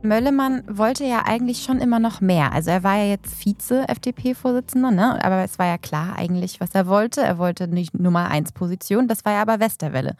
[0.06, 2.52] Möllemann wollte ja eigentlich schon immer noch mehr.
[2.52, 5.22] Also er war ja jetzt Vize-FDP-Vorsitzender, ne?
[5.24, 7.22] aber es war ja klar eigentlich, was er wollte.
[7.22, 10.16] Er wollte nicht Nummer 1 Position, das war ja aber Westerwelle.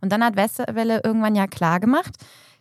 [0.00, 2.16] Und dann hat Westerwelle irgendwann ja klar gemacht,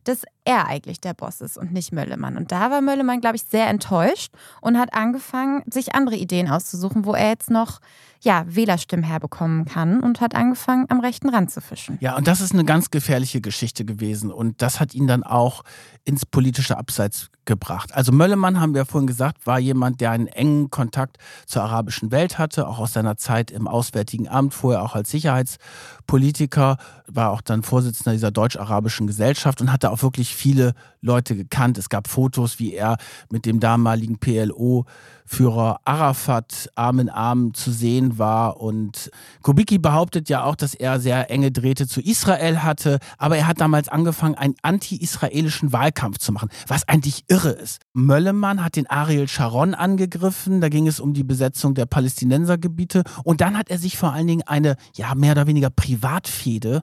[0.05, 2.37] dass er eigentlich der Boss ist und nicht Möllemann.
[2.37, 7.05] Und da war Möllemann, glaube ich, sehr enttäuscht und hat angefangen, sich andere Ideen auszusuchen,
[7.05, 7.79] wo er jetzt noch
[8.25, 11.97] ja, Wählerstimmen herbekommen kann und hat angefangen, am rechten Rand zu fischen.
[12.01, 14.31] Ja, und das ist eine ganz gefährliche Geschichte gewesen.
[14.31, 15.63] Und das hat ihn dann auch
[16.03, 17.93] ins politische Abseits gebracht.
[17.93, 22.37] Also Möllemann, haben wir vorhin gesagt, war jemand, der einen engen Kontakt zur arabischen Welt
[22.37, 26.77] hatte, auch aus seiner Zeit im Auswärtigen Amt, vorher auch als Sicherheitspolitiker,
[27.07, 31.77] war auch dann Vorsitzender dieser deutsch-arabischen Gesellschaft und hatte auch wirklich viele Leute gekannt.
[31.77, 32.97] Es gab Fotos, wie er
[33.29, 34.85] mit dem damaligen PLO
[35.27, 38.61] Führer Arafat Arm in Arm zu sehen war.
[38.61, 39.09] Und
[39.41, 42.99] Kubicki behauptet ja auch, dass er sehr enge Drähte zu Israel hatte.
[43.17, 47.81] Aber er hat damals angefangen, einen anti-israelischen Wahlkampf zu machen, was eigentlich irre ist.
[47.93, 50.61] Möllemann hat den Ariel Sharon angegriffen.
[50.61, 53.03] Da ging es um die Besetzung der Palästinensergebiete.
[53.25, 56.81] Und dann hat er sich vor allen Dingen eine, ja, mehr oder weniger Privatfehde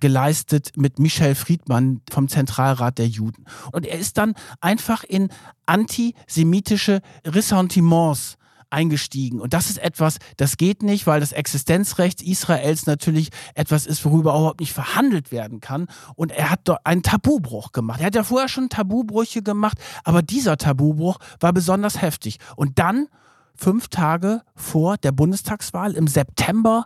[0.00, 3.44] geleistet mit Michel Friedmann vom Zentralrat der Juden.
[3.72, 5.28] Und er ist dann einfach in
[5.66, 8.38] antisemitische Ressentiments
[8.70, 9.40] eingestiegen.
[9.40, 14.30] Und das ist etwas, das geht nicht, weil das Existenzrecht Israels natürlich etwas ist, worüber
[14.30, 15.86] überhaupt nicht verhandelt werden kann.
[16.14, 18.00] Und er hat dort einen Tabubruch gemacht.
[18.00, 22.38] Er hat ja vorher schon Tabubrüche gemacht, aber dieser Tabubruch war besonders heftig.
[22.56, 23.08] Und dann,
[23.54, 26.84] fünf Tage vor der Bundestagswahl im September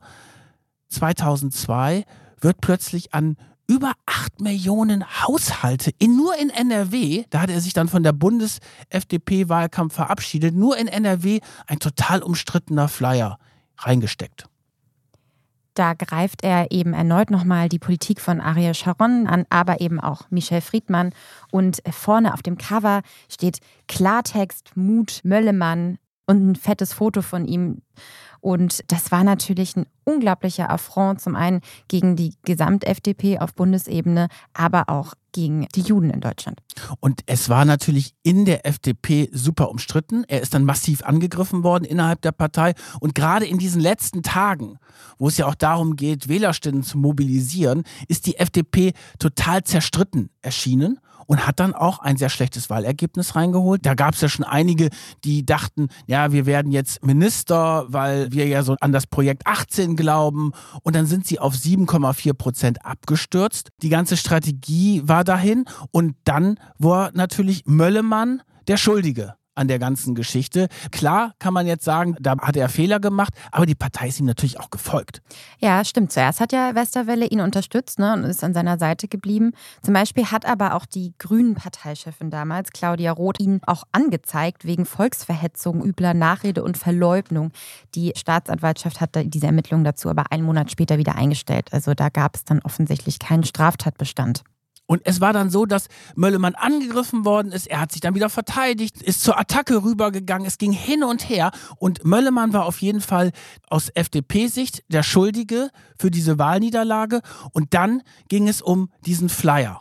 [0.88, 2.04] 2002,
[2.40, 7.72] wird plötzlich an über 8 Millionen Haushalte in, nur in NRW, da hat er sich
[7.72, 13.38] dann von der Bundes-FDP-Wahlkampf verabschiedet, nur in NRW ein total umstrittener Flyer
[13.78, 14.46] reingesteckt.
[15.74, 20.30] Da greift er eben erneut nochmal die Politik von Ariel Sharon an, aber eben auch
[20.30, 21.12] Michel Friedmann.
[21.50, 27.82] Und vorne auf dem Cover steht Klartext, Mut, Möllemann und ein fettes Foto von ihm.
[28.44, 34.90] Und das war natürlich ein unglaublicher Affront, zum einen gegen die Gesamt-FDP auf Bundesebene, aber
[34.90, 36.60] auch gegen die Juden in Deutschland.
[37.00, 40.24] Und es war natürlich in der FDP super umstritten.
[40.28, 42.74] Er ist dann massiv angegriffen worden innerhalb der Partei.
[43.00, 44.78] Und gerade in diesen letzten Tagen,
[45.16, 51.00] wo es ja auch darum geht, Wählerstimmen zu mobilisieren, ist die FDP total zerstritten erschienen
[51.26, 53.84] und hat dann auch ein sehr schlechtes Wahlergebnis reingeholt.
[53.86, 54.90] Da gab es ja schon einige,
[55.24, 59.96] die dachten, ja, wir werden jetzt Minister, weil wir ja so an das Projekt 18
[59.96, 60.52] glauben.
[60.82, 63.70] Und dann sind sie auf 7,4 Prozent abgestürzt.
[63.82, 65.64] Die ganze Strategie war dahin.
[65.90, 70.68] Und dann war natürlich Möllemann der Schuldige an der ganzen Geschichte.
[70.90, 74.26] Klar kann man jetzt sagen, da hat er Fehler gemacht, aber die Partei ist ihm
[74.26, 75.22] natürlich auch gefolgt.
[75.58, 76.12] Ja, stimmt.
[76.12, 79.52] Zuerst hat ja Westerwelle ihn unterstützt ne, und ist an seiner Seite geblieben.
[79.82, 85.84] Zum Beispiel hat aber auch die Grünen-Parteichefin damals, Claudia Roth, ihn auch angezeigt wegen Volksverhetzung,
[85.84, 87.52] übler Nachrede und Verleugnung.
[87.94, 91.72] Die Staatsanwaltschaft hat diese Ermittlungen dazu aber einen Monat später wieder eingestellt.
[91.72, 94.42] Also da gab es dann offensichtlich keinen Straftatbestand.
[94.86, 97.66] Und es war dann so, dass Möllemann angegriffen worden ist.
[97.66, 100.46] Er hat sich dann wieder verteidigt, ist zur Attacke rübergegangen.
[100.46, 101.52] Es ging hin und her.
[101.76, 103.32] Und Möllemann war auf jeden Fall
[103.68, 107.22] aus FDP-Sicht der Schuldige für diese Wahlniederlage.
[107.52, 109.80] Und dann ging es um diesen Flyer.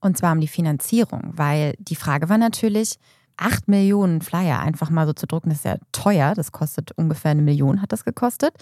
[0.00, 2.96] Und zwar um die Finanzierung, weil die Frage war natürlich,
[3.36, 6.34] 8 Millionen Flyer einfach mal so zu drucken, das ist ja teuer.
[6.34, 8.54] Das kostet ungefähr eine Million, hat das gekostet.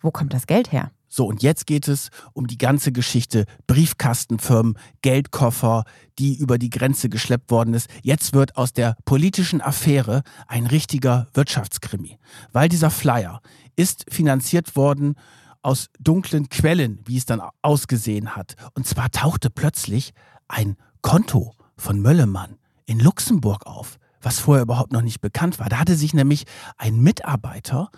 [0.00, 0.90] Wo kommt das Geld her?
[1.12, 5.82] So, und jetzt geht es um die ganze Geschichte Briefkastenfirmen, Geldkoffer,
[6.20, 7.90] die über die Grenze geschleppt worden ist.
[8.02, 12.16] Jetzt wird aus der politischen Affäre ein richtiger Wirtschaftskrimi,
[12.52, 13.42] weil dieser Flyer
[13.74, 15.16] ist finanziert worden
[15.62, 18.54] aus dunklen Quellen, wie es dann ausgesehen hat.
[18.74, 20.12] Und zwar tauchte plötzlich
[20.46, 25.68] ein Konto von Möllemann in Luxemburg auf, was vorher überhaupt noch nicht bekannt war.
[25.68, 26.44] Da hatte sich nämlich
[26.78, 27.90] ein Mitarbeiter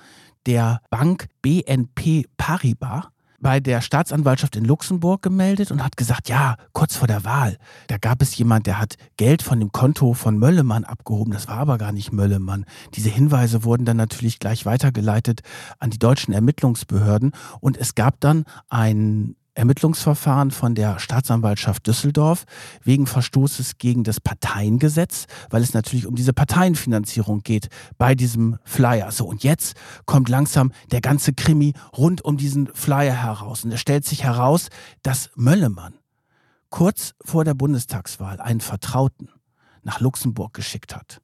[0.47, 3.05] der Bank BNP Paribas
[3.43, 7.99] bei der Staatsanwaltschaft in Luxemburg gemeldet und hat gesagt, ja, kurz vor der Wahl, da
[7.99, 11.33] gab es jemand, der hat Geld von dem Konto von Möllemann abgehoben.
[11.33, 12.65] Das war aber gar nicht Möllemann.
[12.95, 15.41] Diese Hinweise wurden dann natürlich gleich weitergeleitet
[15.81, 22.45] an die deutschen Ermittlungsbehörden und es gab dann ein Ermittlungsverfahren von der Staatsanwaltschaft Düsseldorf
[22.83, 29.13] wegen Verstoßes gegen das Parteiengesetz, weil es natürlich um diese Parteienfinanzierung geht bei diesem Flyer.
[29.13, 29.75] So, und jetzt
[30.07, 33.65] kommt langsam der ganze Krimi rund um diesen Flyer heraus.
[33.65, 34.69] Und es stellt sich heraus,
[35.03, 35.95] dass Möllemann
[36.71, 39.29] kurz vor der Bundestagswahl einen Vertrauten
[39.83, 41.21] nach Luxemburg geschickt hat,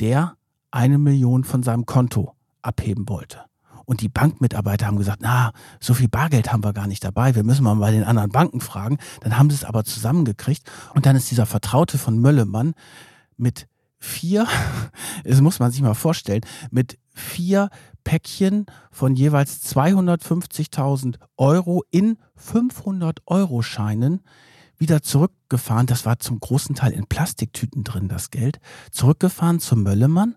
[0.00, 0.36] der
[0.70, 3.49] eine Million von seinem Konto abheben wollte.
[3.90, 5.50] Und die Bankmitarbeiter haben gesagt, na,
[5.80, 8.60] so viel Bargeld haben wir gar nicht dabei, wir müssen mal bei den anderen Banken
[8.60, 8.98] fragen.
[9.20, 10.62] Dann haben sie es aber zusammengekriegt.
[10.94, 12.74] Und dann ist dieser Vertraute von Möllemann
[13.36, 13.66] mit
[13.98, 14.46] vier,
[15.24, 17.68] das muss man sich mal vorstellen, mit vier
[18.04, 24.20] Päckchen von jeweils 250.000 Euro in 500-Euro-Scheinen
[24.78, 25.88] wieder zurückgefahren.
[25.88, 28.60] Das war zum großen Teil in Plastiktüten drin, das Geld.
[28.92, 30.36] Zurückgefahren zum Möllemann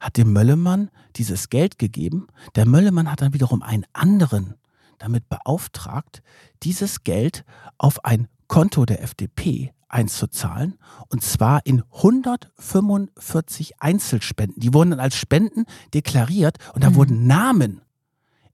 [0.00, 2.28] hat dem Möllemann dieses Geld gegeben.
[2.54, 4.54] Der Möllemann hat dann wiederum einen anderen
[4.98, 6.22] damit beauftragt,
[6.62, 7.44] dieses Geld
[7.78, 14.60] auf ein Konto der FDP einzuzahlen und zwar in 145 Einzelspenden.
[14.60, 16.94] Die wurden dann als Spenden deklariert und da mhm.
[16.96, 17.80] wurden Namen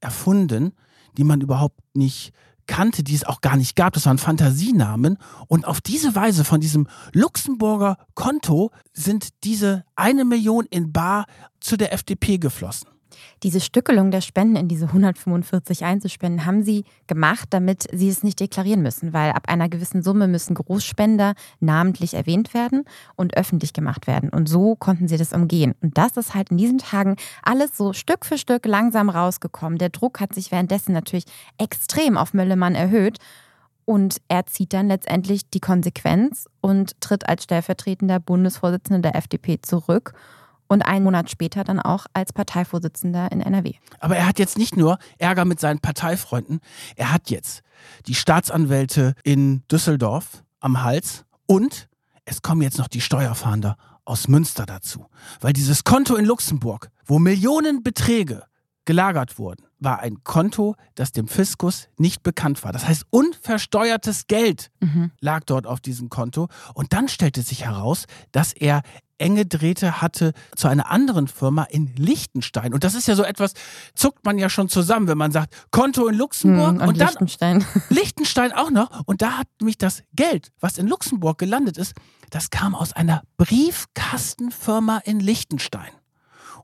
[0.01, 0.73] erfunden,
[1.17, 2.33] die man überhaupt nicht
[2.71, 3.95] kannte, die es auch gar nicht gab.
[3.95, 5.19] Das waren Fantasienamen.
[5.49, 11.27] Und auf diese Weise von diesem Luxemburger Konto sind diese eine Million in Bar
[11.59, 12.90] zu der FDP geflossen.
[13.43, 18.41] Diese Stückelung der Spenden in diese 145 Einzelspenden haben sie gemacht, damit sie es nicht
[18.41, 22.85] deklarieren müssen, weil ab einer gewissen Summe müssen Großspender namentlich erwähnt werden
[23.17, 24.31] und öffentlich gemacht werden.
[24.31, 25.75] Und so konnten sie das umgehen.
[25.81, 29.79] Und das ist halt in diesen Tagen alles so Stück für Stück langsam rausgekommen.
[29.79, 31.27] Der Druck hat sich währenddessen natürlich
[31.59, 33.19] extrem auf Möllemann erhöht.
[33.85, 40.15] Und er zieht dann letztendlich die Konsequenz und tritt als stellvertretender Bundesvorsitzender der FDP zurück
[40.71, 43.75] und einen Monat später dann auch als Parteivorsitzender in NRW.
[43.99, 46.61] Aber er hat jetzt nicht nur Ärger mit seinen Parteifreunden,
[46.95, 47.63] er hat jetzt
[48.07, 51.89] die Staatsanwälte in Düsseldorf am Hals und
[52.25, 55.07] es kommen jetzt noch die Steuerfahnder aus Münster dazu.
[55.41, 58.45] Weil dieses Konto in Luxemburg, wo Millionen Beträge
[58.85, 62.73] gelagert wurden, war ein Konto, das dem Fiskus nicht bekannt war.
[62.73, 65.11] Das heißt, unversteuertes Geld mhm.
[65.21, 66.49] lag dort auf diesem Konto.
[66.75, 68.83] Und dann stellte sich heraus, dass er
[69.21, 72.73] enge Drähte hatte zu einer anderen Firma in Liechtenstein.
[72.75, 73.55] Und das ist ja so etwas,
[73.95, 77.09] zuckt man ja schon zusammen, wenn man sagt, Konto in Luxemburg hm, und, und dann
[77.09, 77.65] Liechtenstein.
[77.89, 79.07] Liechtenstein auch noch.
[79.07, 81.95] Und da hat nämlich das Geld, was in Luxemburg gelandet ist,
[82.31, 85.91] das kam aus einer Briefkastenfirma in Liechtenstein.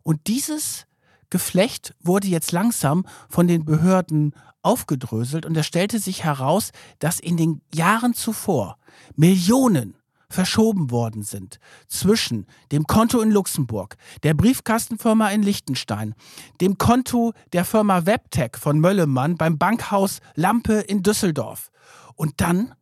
[0.03, 0.87] Und dieses
[1.31, 7.37] Geflecht wurde jetzt langsam von den Behörden aufgedröselt und es stellte sich heraus, dass in
[7.37, 8.79] den Jahren zuvor
[9.15, 9.97] Millionen
[10.29, 11.59] verschoben worden sind
[11.89, 16.15] zwischen dem Konto in Luxemburg, der Briefkastenfirma in Liechtenstein,
[16.61, 21.71] dem Konto der Firma Webtech von Möllemann beim Bankhaus Lampe in Düsseldorf.
[22.15, 22.75] Und dann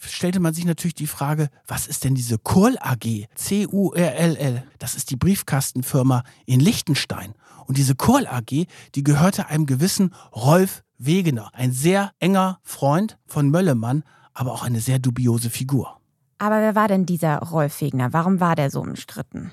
[0.00, 3.26] stellte man sich natürlich die Frage, was ist denn diese Kurl AG?
[3.34, 4.64] C-U-R-L-L.
[4.78, 7.34] Das ist die Briefkastenfirma in Liechtenstein.
[7.66, 13.50] Und diese Kurl AG, die gehörte einem gewissen Rolf Wegener, ein sehr enger Freund von
[13.50, 15.99] Möllemann, aber auch eine sehr dubiose Figur.
[16.40, 18.14] Aber wer war denn dieser Rolf Wegener?
[18.14, 19.52] Warum war der so umstritten?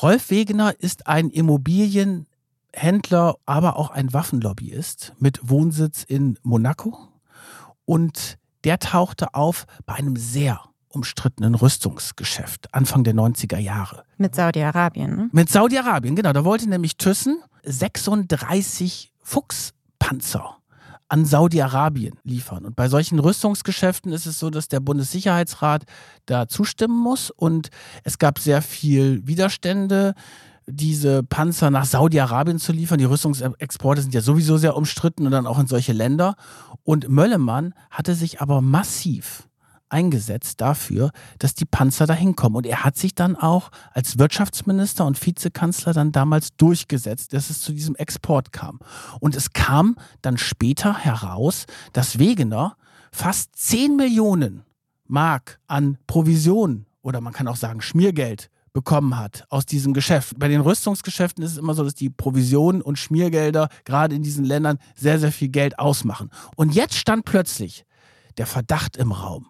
[0.00, 6.96] Rolf Wegener ist ein Immobilienhändler, aber auch ein Waffenlobbyist mit Wohnsitz in Monaco.
[7.84, 14.04] Und der tauchte auf bei einem sehr umstrittenen Rüstungsgeschäft Anfang der 90er Jahre.
[14.16, 15.28] Mit Saudi-Arabien, ne?
[15.32, 16.32] Mit Saudi-Arabien, genau.
[16.32, 20.61] Da wollte nämlich Thyssen 36 Fuchspanzer
[21.12, 22.64] an Saudi-Arabien liefern.
[22.64, 25.84] Und bei solchen Rüstungsgeschäften ist es so, dass der Bundessicherheitsrat
[26.24, 27.30] da zustimmen muss.
[27.30, 27.68] Und
[28.02, 30.14] es gab sehr viel Widerstände
[30.66, 32.96] diese Panzer nach Saudi-Arabien zu liefern.
[32.96, 36.34] Die Rüstungsexporte sind ja sowieso sehr umstritten und dann auch in solche Länder.
[36.82, 39.48] Und Möllemann hatte sich aber massiv
[39.92, 42.56] eingesetzt dafür, dass die Panzer dahin kommen.
[42.56, 47.60] Und er hat sich dann auch als Wirtschaftsminister und Vizekanzler dann damals durchgesetzt, dass es
[47.60, 48.80] zu diesem Export kam.
[49.20, 52.76] Und es kam dann später heraus, dass Wegener
[53.12, 54.64] fast 10 Millionen
[55.06, 60.38] Mark an Provision oder man kann auch sagen Schmiergeld bekommen hat aus diesem Geschäft.
[60.38, 64.44] Bei den Rüstungsgeschäften ist es immer so, dass die Provisionen und Schmiergelder gerade in diesen
[64.44, 66.30] Ländern sehr, sehr viel Geld ausmachen.
[66.56, 67.84] Und jetzt stand plötzlich
[68.38, 69.48] der Verdacht im Raum,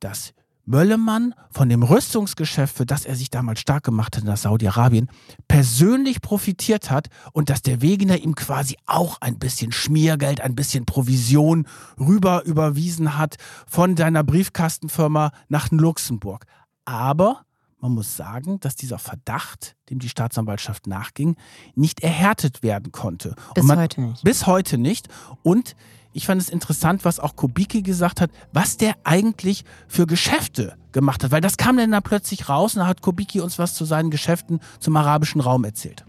[0.00, 0.32] dass
[0.66, 5.10] Möllemann von dem Rüstungsgeschäft, für das er sich damals stark gemacht hat nach Saudi-Arabien,
[5.48, 10.86] persönlich profitiert hat und dass der Wegener ihm quasi auch ein bisschen Schmiergeld, ein bisschen
[10.86, 11.66] Provision
[11.98, 13.36] rüber überwiesen hat
[13.66, 16.44] von deiner Briefkastenfirma nach Luxemburg.
[16.84, 17.44] Aber
[17.80, 21.36] man muss sagen, dass dieser Verdacht, dem die Staatsanwaltschaft nachging,
[21.74, 23.34] nicht erhärtet werden konnte.
[23.54, 24.22] Bis man, heute nicht.
[24.22, 25.08] Bis heute nicht.
[25.42, 25.74] Und
[26.12, 31.22] ich fand es interessant, was auch Kubicki gesagt hat, was der eigentlich für Geschäfte gemacht
[31.22, 31.30] hat.
[31.30, 34.10] Weil das kam dann da plötzlich raus und da hat Kubicki uns was zu seinen
[34.10, 36.04] Geschäften zum arabischen Raum erzählt.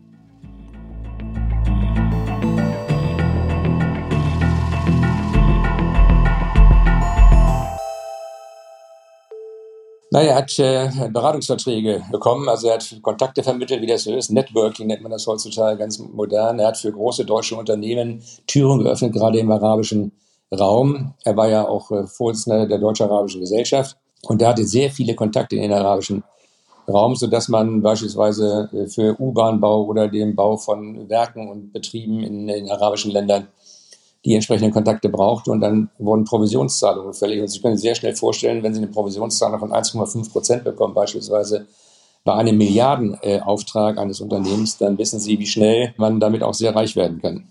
[10.14, 14.30] Naja, er hat äh, Beratungsverträge bekommen, also er hat Kontakte vermittelt, wie das so ist.
[14.30, 16.60] Networking nennt man das heutzutage ganz modern.
[16.60, 20.12] Er hat für große deutsche Unternehmen Türen geöffnet, gerade im arabischen
[20.52, 21.14] Raum.
[21.24, 25.56] Er war ja auch äh, Vorsitzender der Deutsch-Arabischen Gesellschaft und er hatte sehr viele Kontakte
[25.56, 26.26] in den arabischen
[26.90, 32.48] Raum, sodass man beispielsweise äh, für U-Bahn-Bau oder den Bau von Werken und Betrieben in
[32.48, 33.48] den arabischen Ländern
[34.26, 37.42] die entsprechenden Kontakte brauchte und dann wurden Provisionszahlungen fällig.
[37.42, 40.94] Und Sie können sich sehr schnell vorstellen, wenn Sie eine Provisionszahlung von 1,5 Prozent bekommen,
[40.94, 41.68] beispielsweise
[42.24, 46.96] bei einem Milliardenauftrag eines Unternehmens, dann wissen Sie, wie schnell man damit auch sehr reich
[46.96, 47.48] werden kann.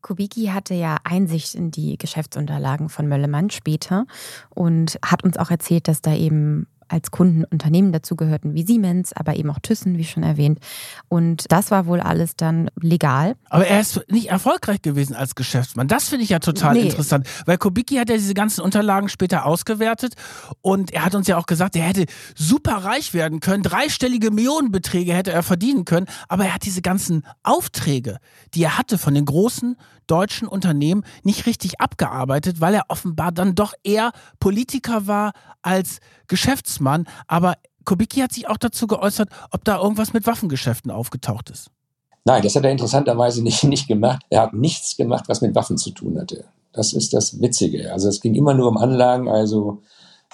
[0.00, 4.06] Kubicki hatte ja Einsicht in die Geschäftsunterlagen von Möllemann später
[4.54, 9.36] und hat uns auch erzählt, dass da eben als Kunden Unternehmen dazugehörten wie Siemens, aber
[9.36, 10.58] eben auch Thyssen, wie schon erwähnt.
[11.08, 13.36] Und das war wohl alles dann legal.
[13.48, 15.88] Aber er ist nicht erfolgreich gewesen als Geschäftsmann.
[15.88, 16.82] Das finde ich ja total nee.
[16.82, 20.14] interessant, weil Kubicki hat ja diese ganzen Unterlagen später ausgewertet
[20.60, 25.14] und er hat uns ja auch gesagt, er hätte super reich werden können, dreistellige Millionenbeträge
[25.14, 28.18] hätte er verdienen können, aber er hat diese ganzen Aufträge,
[28.54, 29.76] die er hatte von den großen
[30.10, 35.32] deutschen Unternehmen nicht richtig abgearbeitet, weil er offenbar dann doch eher Politiker war
[35.62, 37.06] als Geschäftsmann.
[37.26, 37.54] Aber
[37.84, 41.70] Kubicki hat sich auch dazu geäußert, ob da irgendwas mit Waffengeschäften aufgetaucht ist.
[42.24, 44.22] Nein, das hat er interessanterweise nicht, nicht gemacht.
[44.28, 46.44] Er hat nichts gemacht, was mit Waffen zu tun hatte.
[46.72, 47.92] Das ist das Witzige.
[47.92, 49.82] Also es ging immer nur um Anlagen, also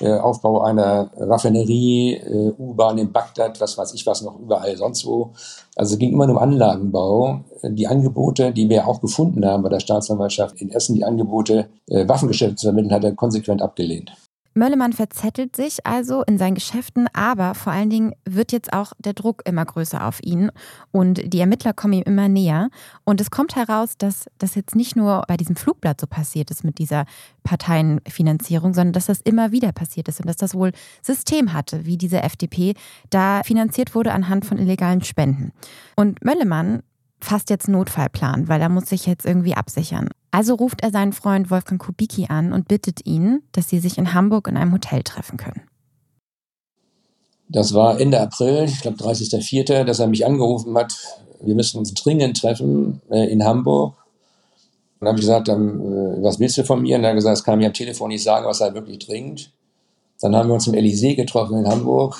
[0.01, 5.07] äh, Aufbau einer Raffinerie, äh, U-Bahn in Bagdad, was weiß ich was noch überall sonst
[5.07, 5.31] wo.
[5.77, 7.41] Also es ging immer nur um Anlagenbau.
[7.63, 12.09] Die Angebote, die wir auch gefunden haben bei der Staatsanwaltschaft in Essen, die Angebote, äh,
[12.09, 14.13] Waffengeschäfte zu vermitteln, hat er konsequent abgelehnt.
[14.55, 19.13] Möllemann verzettelt sich also in seinen Geschäften, aber vor allen Dingen wird jetzt auch der
[19.13, 20.51] Druck immer größer auf ihn
[20.93, 22.71] und die Ermittler kommen ihm immer näher.
[23.05, 26.65] Und es kommt heraus, dass das jetzt nicht nur bei diesem Flugblatt so passiert ist
[26.65, 27.05] mit dieser
[27.43, 31.99] Parteienfinanzierung, sondern dass das immer wieder passiert ist und dass das wohl System hatte, wie
[31.99, 32.75] diese FDP
[33.11, 35.53] da finanziert wurde anhand von illegalen Spenden.
[35.97, 36.83] Und Möllemann
[37.25, 40.09] fasst jetzt Notfallplan, weil er muss sich jetzt irgendwie absichern.
[40.31, 44.15] Also ruft er seinen Freund Wolfgang Kubicki an und bittet ihn, dass sie sich in
[44.15, 45.63] Hamburg in einem Hotel treffen können.
[47.49, 50.95] Das war Ende April, ich glaube 30.04., dass er mich angerufen hat,
[51.41, 53.95] wir müssen uns dringend treffen äh, in Hamburg.
[53.97, 56.97] Und dann habe ich gesagt, dann, äh, was willst du von mir?
[56.97, 59.53] Und er hat gesagt, das kann mir am Telefon nicht sagen, was er wirklich dringend.
[60.21, 62.17] Dann haben wir uns im Elysée getroffen in Hamburg.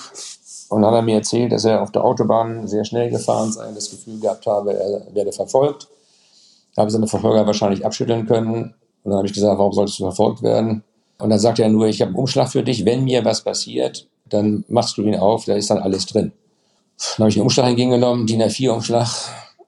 [0.69, 3.71] Und dann hat er mir erzählt, dass er auf der Autobahn sehr schnell gefahren sei
[3.75, 5.89] das Gefühl gehabt habe, er werde verfolgt.
[6.77, 8.75] Habe seine Verfolger wahrscheinlich abschütteln können.
[9.03, 10.83] Und dann habe ich gesagt, warum solltest du verfolgt werden?
[11.19, 12.85] Und dann sagt er nur, ich habe einen Umschlag für dich.
[12.85, 16.33] Wenn mir was passiert, dann machst du ihn auf, da ist dann alles drin.
[17.17, 19.09] Dann habe ich den Umschlag entgegengenommen, DIN A4-Umschlag,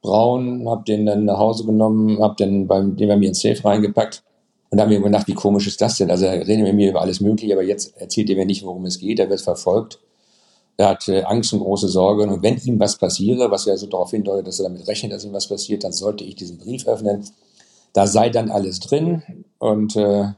[0.01, 4.23] braun, habe den dann nach Hause genommen, habe den, den bei mir ins Safe reingepackt.
[4.71, 6.11] Und dann habe ich mir gedacht, wie komisch ist das denn?
[6.11, 8.85] Also er redet mit mir über alles Mögliche, aber jetzt erzählt er mir nicht, worum
[8.85, 9.19] es geht.
[9.19, 10.01] Er wird verfolgt.
[10.77, 12.25] Er hat äh, Angst und große Sorge.
[12.25, 15.25] Und wenn ihm was passiere, was ja so darauf hindeutet, dass er damit rechnet, dass
[15.25, 17.25] ihm was passiert, dann sollte ich diesen Brief öffnen.
[17.93, 19.23] Da sei dann alles drin.
[19.59, 20.35] Und äh, da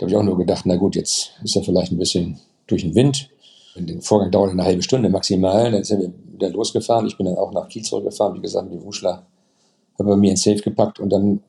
[0.00, 2.94] habe ich auch nur gedacht, na gut, jetzt ist er vielleicht ein bisschen durch den
[2.94, 3.30] Wind.
[3.76, 5.70] Der Vorgang dauert eine halbe Stunde maximal.
[5.70, 7.06] Dann sind wir wieder losgefahren.
[7.06, 9.24] Ich bin dann auch nach Kiel zurückgefahren, wie gesagt, mit dem Umschlag.
[9.98, 11.40] Habe mir ins Safe gepackt und dann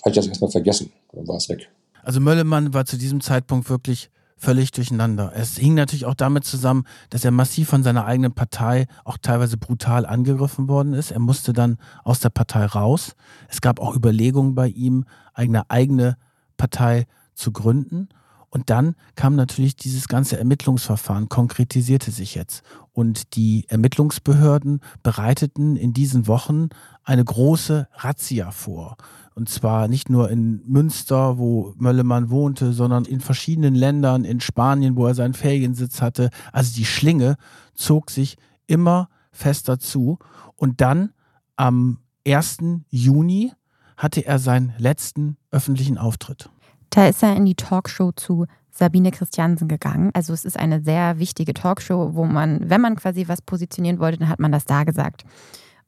[0.00, 0.92] habe ich das erstmal vergessen.
[1.12, 1.68] Dann war es weg.
[2.02, 4.10] Also Möllemann war zu diesem Zeitpunkt wirklich
[4.40, 5.32] völlig durcheinander.
[5.34, 9.58] Es hing natürlich auch damit zusammen, dass er massiv von seiner eigenen Partei auch teilweise
[9.58, 11.10] brutal angegriffen worden ist.
[11.10, 13.14] Er musste dann aus der Partei raus.
[13.48, 16.16] Es gab auch Überlegungen bei ihm, eine eigene
[16.56, 18.08] Partei zu gründen.
[18.48, 22.62] Und dann kam natürlich dieses ganze Ermittlungsverfahren, konkretisierte sich jetzt.
[22.92, 26.70] Und die Ermittlungsbehörden bereiteten in diesen Wochen
[27.04, 28.96] eine große Razzia vor.
[29.40, 34.96] Und zwar nicht nur in Münster, wo Möllemann wohnte, sondern in verschiedenen Ländern, in Spanien,
[34.96, 36.28] wo er seinen Feriensitz hatte.
[36.52, 37.36] Also die Schlinge
[37.72, 38.36] zog sich
[38.66, 40.18] immer fester zu.
[40.56, 41.14] Und dann
[41.56, 42.58] am 1.
[42.90, 43.50] Juni
[43.96, 46.50] hatte er seinen letzten öffentlichen Auftritt.
[46.90, 50.10] Da ist er in die Talkshow zu Sabine Christiansen gegangen.
[50.12, 54.18] Also es ist eine sehr wichtige Talkshow, wo man, wenn man quasi was positionieren wollte,
[54.18, 55.24] dann hat man das da gesagt.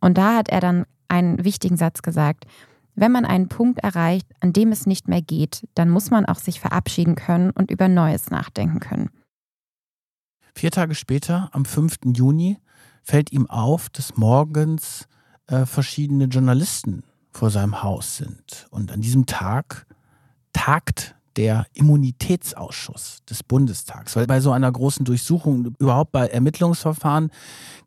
[0.00, 2.46] Und da hat er dann einen wichtigen Satz gesagt.
[2.94, 6.38] Wenn man einen Punkt erreicht, an dem es nicht mehr geht, dann muss man auch
[6.38, 9.10] sich verabschieden können und über Neues nachdenken können.
[10.54, 12.00] Vier Tage später, am 5.
[12.14, 12.58] Juni,
[13.02, 15.08] fällt ihm auf, dass morgens
[15.46, 18.66] äh, verschiedene Journalisten vor seinem Haus sind.
[18.70, 19.86] Und an diesem Tag
[20.52, 24.16] tagt der Immunitätsausschuss des Bundestags.
[24.16, 27.30] Weil bei so einer großen Durchsuchung, überhaupt bei Ermittlungsverfahren,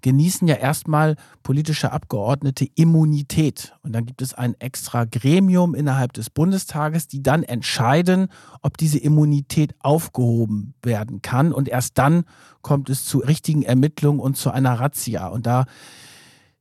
[0.01, 3.73] genießen ja erstmal politische Abgeordnete Immunität.
[3.83, 8.27] Und dann gibt es ein extra Gremium innerhalb des Bundestages, die dann entscheiden,
[8.61, 11.53] ob diese Immunität aufgehoben werden kann.
[11.53, 12.25] Und erst dann
[12.61, 15.27] kommt es zu richtigen Ermittlungen und zu einer Razzia.
[15.27, 15.65] Und da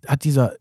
[0.07, 0.53] hat dieser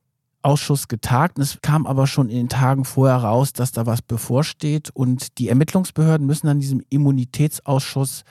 [0.43, 1.39] Ausschuss getagt.
[1.39, 5.49] Es kam aber schon in den Tagen vorher raus, dass da was bevorsteht und die
[5.49, 8.23] Ermittlungsbehörden müssen an diesem Immunitätsausschuss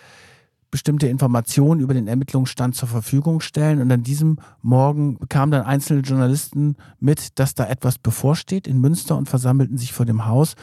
[0.73, 3.81] bestimmte Informationen über den Ermittlungsstand zur Verfügung stellen.
[3.81, 9.17] Und an diesem Morgen bekamen dann einzelne Journalisten mit, dass da etwas bevorsteht in Münster
[9.17, 10.55] und versammelten sich vor dem Haus.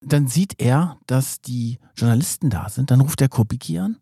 [0.00, 2.90] Dann sieht er, dass die Journalisten da sind.
[2.90, 3.98] Dann ruft der Kubicki an,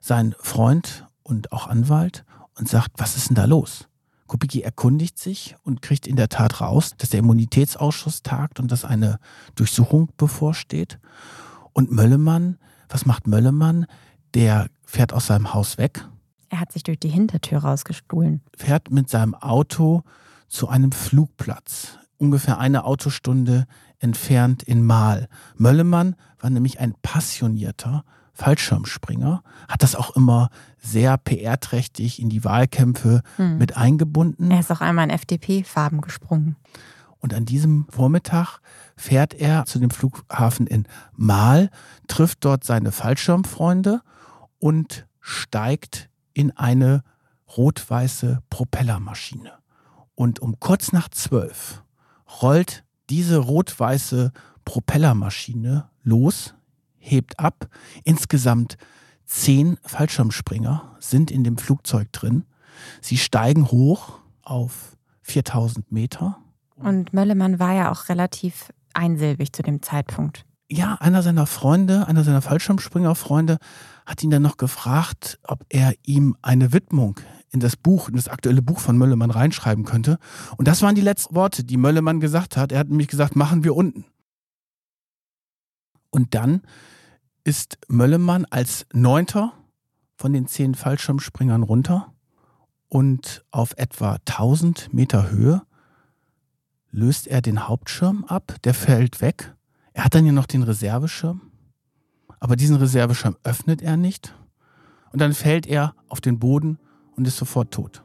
[0.00, 2.24] sein Freund und auch Anwalt,
[2.58, 3.88] und sagt, was ist denn da los?
[4.30, 8.84] Kubicki erkundigt sich und kriegt in der Tat raus, dass der Immunitätsausschuss tagt und dass
[8.84, 9.18] eine
[9.56, 11.00] Durchsuchung bevorsteht.
[11.72, 12.56] Und Möllemann,
[12.88, 13.86] was macht Möllemann?
[14.34, 16.06] Der fährt aus seinem Haus weg.
[16.48, 18.40] Er hat sich durch die Hintertür rausgestohlen.
[18.56, 20.04] Fährt mit seinem Auto
[20.46, 23.66] zu einem Flugplatz, ungefähr eine Autostunde
[23.98, 25.28] entfernt in Mahl.
[25.56, 28.04] Möllemann war nämlich ein passionierter
[28.40, 33.58] Fallschirmspringer, hat das auch immer sehr PR-trächtig in die Wahlkämpfe hm.
[33.58, 34.50] mit eingebunden.
[34.50, 36.56] Er ist auch einmal in FDP-Farben gesprungen.
[37.18, 38.60] Und an diesem Vormittag
[38.96, 41.68] fährt er zu dem Flughafen in Mahl,
[42.08, 44.00] trifft dort seine Fallschirmfreunde
[44.58, 47.02] und steigt in eine
[47.58, 49.52] rot-weiße Propellermaschine.
[50.14, 51.82] Und um kurz nach zwölf
[52.40, 54.32] rollt diese rot-weiße
[54.64, 56.54] Propellermaschine los,
[57.00, 57.68] hebt ab.
[58.04, 58.76] Insgesamt
[59.24, 62.44] zehn Fallschirmspringer sind in dem Flugzeug drin.
[63.00, 66.38] Sie steigen hoch auf 4000 Meter.
[66.76, 70.44] Und Möllemann war ja auch relativ einsilbig zu dem Zeitpunkt.
[70.68, 73.58] Ja, einer seiner Freunde, einer seiner Fallschirmspringerfreunde
[74.06, 77.18] hat ihn dann noch gefragt, ob er ihm eine Widmung
[77.50, 80.18] in das Buch, in das aktuelle Buch von Möllemann reinschreiben könnte.
[80.56, 82.72] Und das waren die letzten Worte, die Möllemann gesagt hat.
[82.72, 84.04] Er hat nämlich gesagt, machen wir unten.
[86.10, 86.62] Und dann
[87.44, 89.52] ist Möllemann als Neunter
[90.16, 92.12] von den zehn Fallschirmspringern runter
[92.88, 95.62] und auf etwa 1000 Meter Höhe
[96.90, 99.54] löst er den Hauptschirm ab, der fällt weg.
[99.92, 101.40] Er hat dann hier noch den Reserveschirm,
[102.38, 104.34] aber diesen Reserveschirm öffnet er nicht
[105.12, 106.78] und dann fällt er auf den Boden
[107.16, 108.02] und ist sofort tot.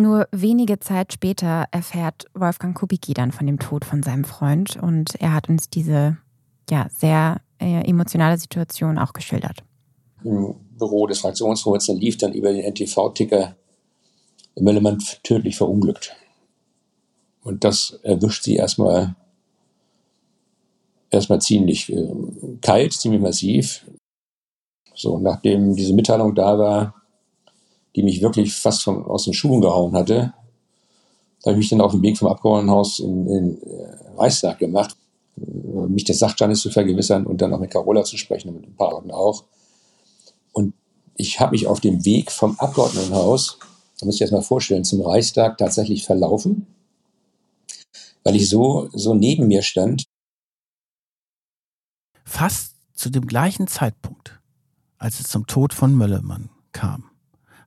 [0.00, 5.14] Nur wenige Zeit später erfährt Wolfgang Kubicki dann von dem Tod von seinem Freund und
[5.16, 6.16] er hat uns diese
[6.70, 9.62] ja, sehr äh, emotionale Situation auch geschildert.
[10.24, 13.56] Im Büro des Fraktionsvorsitzenden lief dann über den NTV-Ticker
[14.58, 16.16] Möllemann tödlich verunglückt.
[17.42, 19.14] Und das erwischt sie erstmal
[21.10, 22.08] erstmal ziemlich äh,
[22.62, 23.84] kalt, ziemlich massiv.
[24.94, 26.99] So, nachdem diese Mitteilung da war,
[27.96, 30.32] die mich wirklich fast von, aus den Schuhen gehauen hatte.
[31.42, 34.96] Da habe ich mich dann auf dem Weg vom Abgeordnetenhaus in, in äh, Reichstag gemacht,
[35.36, 38.66] äh, mich des Sachstandes zu vergewissern und dann auch mit Carola zu sprechen und mit
[38.66, 39.44] ein paar Leuten auch.
[40.52, 40.74] Und
[41.16, 43.58] ich habe mich auf dem Weg vom Abgeordnetenhaus,
[43.98, 46.66] da muss ich erst mal vorstellen, zum Reichstag tatsächlich verlaufen,
[48.22, 50.04] weil ich so, so neben mir stand.
[52.24, 54.40] Fast zu dem gleichen Zeitpunkt,
[54.98, 57.09] als es zum Tod von Möllemann kam,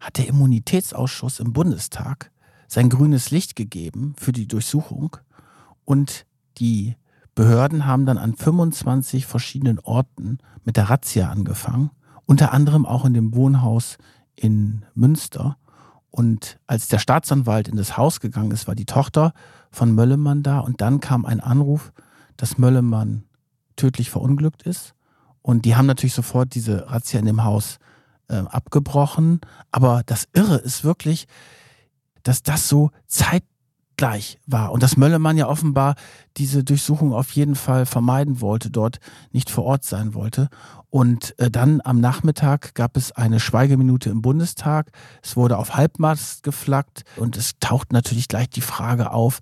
[0.04, 2.30] hat der Immunitätsausschuss im Bundestag
[2.68, 5.16] sein grünes Licht gegeben für die Durchsuchung
[5.86, 6.26] und
[6.58, 6.96] die
[7.36, 11.90] Behörden haben dann an 25 verschiedenen Orten mit der Razzia angefangen,
[12.26, 13.98] unter anderem auch in dem Wohnhaus
[14.36, 15.58] in Münster.
[16.12, 19.34] Und als der Staatsanwalt in das Haus gegangen ist, war die Tochter
[19.72, 21.92] von Möllemann da und dann kam ein Anruf,
[22.38, 23.24] dass Möllemann
[23.78, 24.94] tödlich verunglückt ist.
[25.42, 27.80] Und die haben natürlich sofort diese Razzia in dem Haus
[28.34, 29.42] äh, abgebrochen.
[29.72, 31.28] Aber das Irre ist wirklich,
[32.24, 35.96] dass das so zeitgleich war und dass Möllemann ja offenbar
[36.38, 39.00] diese Durchsuchung auf jeden Fall vermeiden wollte, dort
[39.32, 40.50] nicht vor Ort sein wollte.
[40.94, 44.92] Und äh, dann am Nachmittag gab es eine Schweigeminute im Bundestag.
[45.24, 49.40] Es wurde auf Halbmast geflaggt und es taucht natürlich gleich die Frage auf,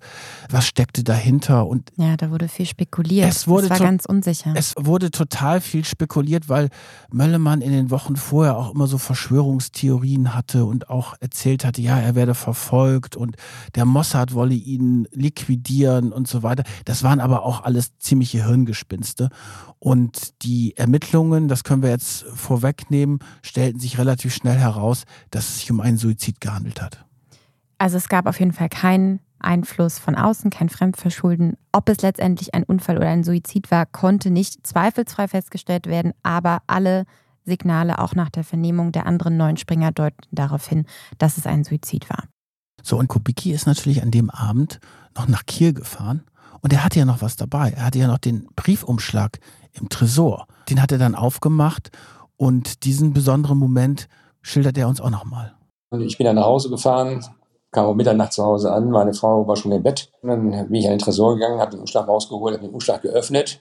[0.48, 1.66] was steckte dahinter.
[1.66, 3.28] Und ja, da wurde viel spekuliert.
[3.28, 4.54] Es wurde das war ganz unsicher.
[4.56, 6.70] Es wurde total viel spekuliert, weil
[7.10, 12.00] Möllemann in den Wochen vorher auch immer so Verschwörungstheorien hatte und auch erzählt hatte, ja,
[12.00, 13.36] er werde verfolgt und
[13.74, 16.62] der Mossad wolle ihn liquidieren und so weiter.
[16.86, 19.28] Das waren aber auch alles ziemliche Hirngespinste.
[19.84, 25.58] Und die Ermittlungen, das können wir jetzt vorwegnehmen, stellten sich relativ schnell heraus, dass es
[25.60, 27.04] sich um einen Suizid gehandelt hat.
[27.78, 31.56] Also es gab auf jeden Fall keinen Einfluss von außen, kein Fremdverschulden.
[31.72, 36.62] Ob es letztendlich ein Unfall oder ein Suizid war, konnte nicht zweifelsfrei festgestellt werden, aber
[36.66, 37.04] alle
[37.44, 40.86] Signale auch nach der Vernehmung der anderen neun Springer deuten darauf hin,
[41.18, 42.24] dass es ein Suizid war.
[42.82, 44.80] So, und Kubicki ist natürlich an dem Abend
[45.16, 46.22] noch nach Kiel gefahren
[46.60, 47.72] und er hatte ja noch was dabei.
[47.72, 49.38] Er hatte ja noch den Briefumschlag
[49.72, 50.46] im Tresor.
[50.68, 51.90] Den hat er dann aufgemacht
[52.36, 54.08] und diesen besonderen Moment
[54.42, 55.54] schildert er uns auch nochmal.
[56.00, 57.24] Ich bin dann nach Hause gefahren,
[57.70, 60.10] kam um Mitternacht zu Hause an, meine Frau war schon im Bett.
[60.22, 63.02] Und dann bin ich an den Tresor gegangen, habe den Umschlag rausgeholt, habe den Umschlag
[63.02, 63.60] geöffnet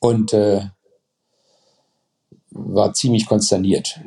[0.00, 0.62] und äh,
[2.50, 4.00] war ziemlich konsterniert.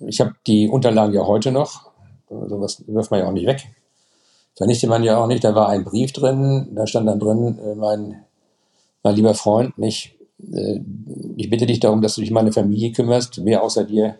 [0.00, 1.90] Ich habe die Unterlagen ja heute noch,
[2.28, 3.74] sowas wirft man ja auch nicht weg.
[4.56, 5.44] Vernichtet man ja auch nicht.
[5.44, 8.24] Da war ein Brief drin, da stand dann drin, äh, mein
[9.02, 10.16] mein lieber Freund, nicht,
[10.52, 10.80] äh,
[11.36, 13.44] ich bitte dich darum, dass du dich um meine Familie kümmerst.
[13.44, 14.18] Wer außer dir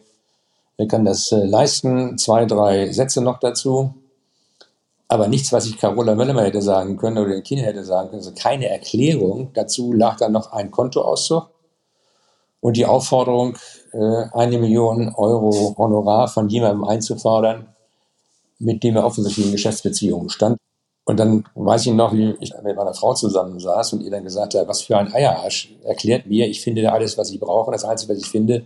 [0.89, 2.18] kann das äh, leisten?
[2.18, 3.95] Zwei, drei Sätze noch dazu.
[5.09, 8.22] Aber nichts, was ich Carola Möllermann hätte sagen können oder den Kindern hätte sagen können.
[8.22, 9.51] Also keine Erklärung.
[9.55, 11.51] Dazu lag dann noch ein Kontoauszug
[12.61, 13.59] und die Aufforderung,
[13.93, 17.68] äh, eine Million Euro Honorar von jemandem einzufordern,
[18.59, 20.57] mit dem er offensichtlich in Geschäftsbeziehungen stand.
[21.05, 24.22] Und dann weiß ich noch, wie ich mit meiner Frau zusammen saß und ihr dann
[24.22, 25.74] gesagt hat, was für ein Eierarsch.
[25.82, 27.72] Erklärt mir, ich finde da alles, was ich brauche.
[27.72, 28.64] Das Einzige, was ich finde,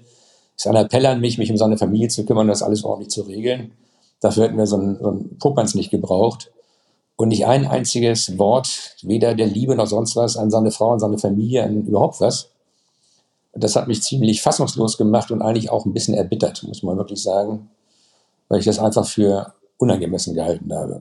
[0.57, 3.11] ist ein Appell an mich, mich um seine Familie zu kümmern und das alles ordentlich
[3.11, 3.73] zu regeln.
[4.21, 6.51] Dafür hätten wir so einen, so einen Popanz nicht gebraucht.
[7.17, 11.01] und nicht ein einziges Wort, weder der Liebe noch sonst was, an seine Frau, an
[11.01, 12.51] seine Familie, an überhaupt was.
[13.55, 17.23] Das hat mich ziemlich fassungslos gemacht und eigentlich auch ein bisschen erbittert, muss man wirklich
[17.23, 17.71] sagen,
[18.49, 21.01] weil ich das einfach für unangemessen gehalten habe.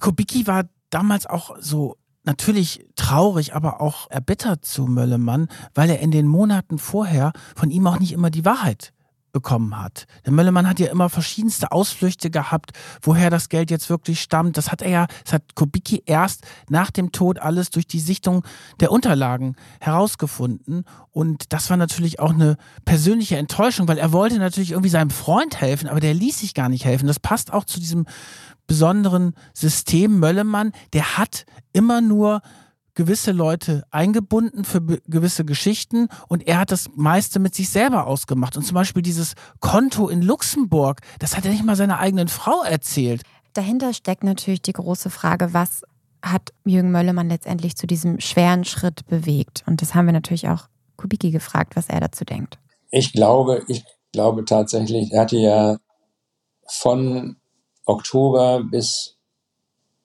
[0.00, 6.10] Kubicki war damals auch so natürlich traurig, aber auch erbittert zu Möllemann, weil er in
[6.10, 8.92] den Monaten vorher von ihm auch nicht immer die Wahrheit
[9.32, 10.06] bekommen hat.
[10.24, 12.72] Der Möllemann hat ja immer verschiedenste Ausflüchte gehabt,
[13.02, 14.56] woher das Geld jetzt wirklich stammt.
[14.56, 18.44] Das hat er ja, das hat Kubicki erst nach dem Tod alles durch die Sichtung
[18.80, 20.84] der Unterlagen herausgefunden.
[21.10, 25.60] Und das war natürlich auch eine persönliche Enttäuschung, weil er wollte natürlich irgendwie seinem Freund
[25.60, 27.06] helfen, aber der ließ sich gar nicht helfen.
[27.06, 28.06] Das passt auch zu diesem
[28.70, 30.70] besonderen System Möllemann.
[30.92, 32.40] Der hat immer nur
[32.94, 38.56] gewisse Leute eingebunden für gewisse Geschichten und er hat das meiste mit sich selber ausgemacht.
[38.56, 42.62] Und zum Beispiel dieses Konto in Luxemburg, das hat er nicht mal seiner eigenen Frau
[42.62, 43.22] erzählt.
[43.54, 45.82] Dahinter steckt natürlich die große Frage, was
[46.22, 49.64] hat Jürgen Möllemann letztendlich zu diesem schweren Schritt bewegt?
[49.66, 52.60] Und das haben wir natürlich auch Kubicki gefragt, was er dazu denkt.
[52.92, 55.78] Ich glaube, ich glaube tatsächlich, er hatte ja
[56.68, 57.39] von
[57.86, 59.16] Oktober bis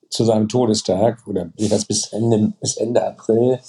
[0.09, 3.59] zu seinem Todestag oder jedenfalls bis Ende, bis Ende April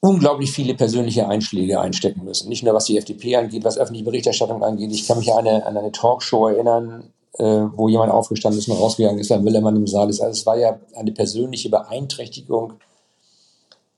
[0.00, 2.48] unglaublich viele persönliche Einschläge einstecken müssen.
[2.48, 4.90] Nicht nur was die FDP angeht, was öffentliche Berichterstattung angeht.
[4.92, 8.78] Ich kann mich an eine, an eine Talkshow erinnern, äh, wo jemand aufgestanden ist und
[8.78, 10.20] rausgegangen ist, weil Willemann im Saal ist.
[10.20, 12.74] Also es war ja eine persönliche Beeinträchtigung,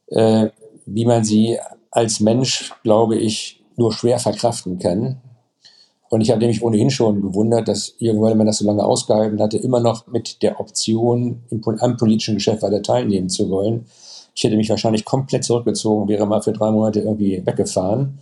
[0.08, 0.48] äh,
[0.86, 1.58] wie man sie
[1.90, 5.20] als Mensch, glaube ich, nur schwer verkraften kann.
[6.12, 9.56] Und ich habe mich ohnehin schon gewundert, dass Jürgen Wöllemann das so lange ausgehalten hatte,
[9.56, 13.86] immer noch mit der Option, im, am politischen Geschäft weiter teilnehmen zu wollen.
[14.34, 18.18] Ich hätte mich wahrscheinlich komplett zurückgezogen, wäre mal für drei Monate irgendwie weggefahren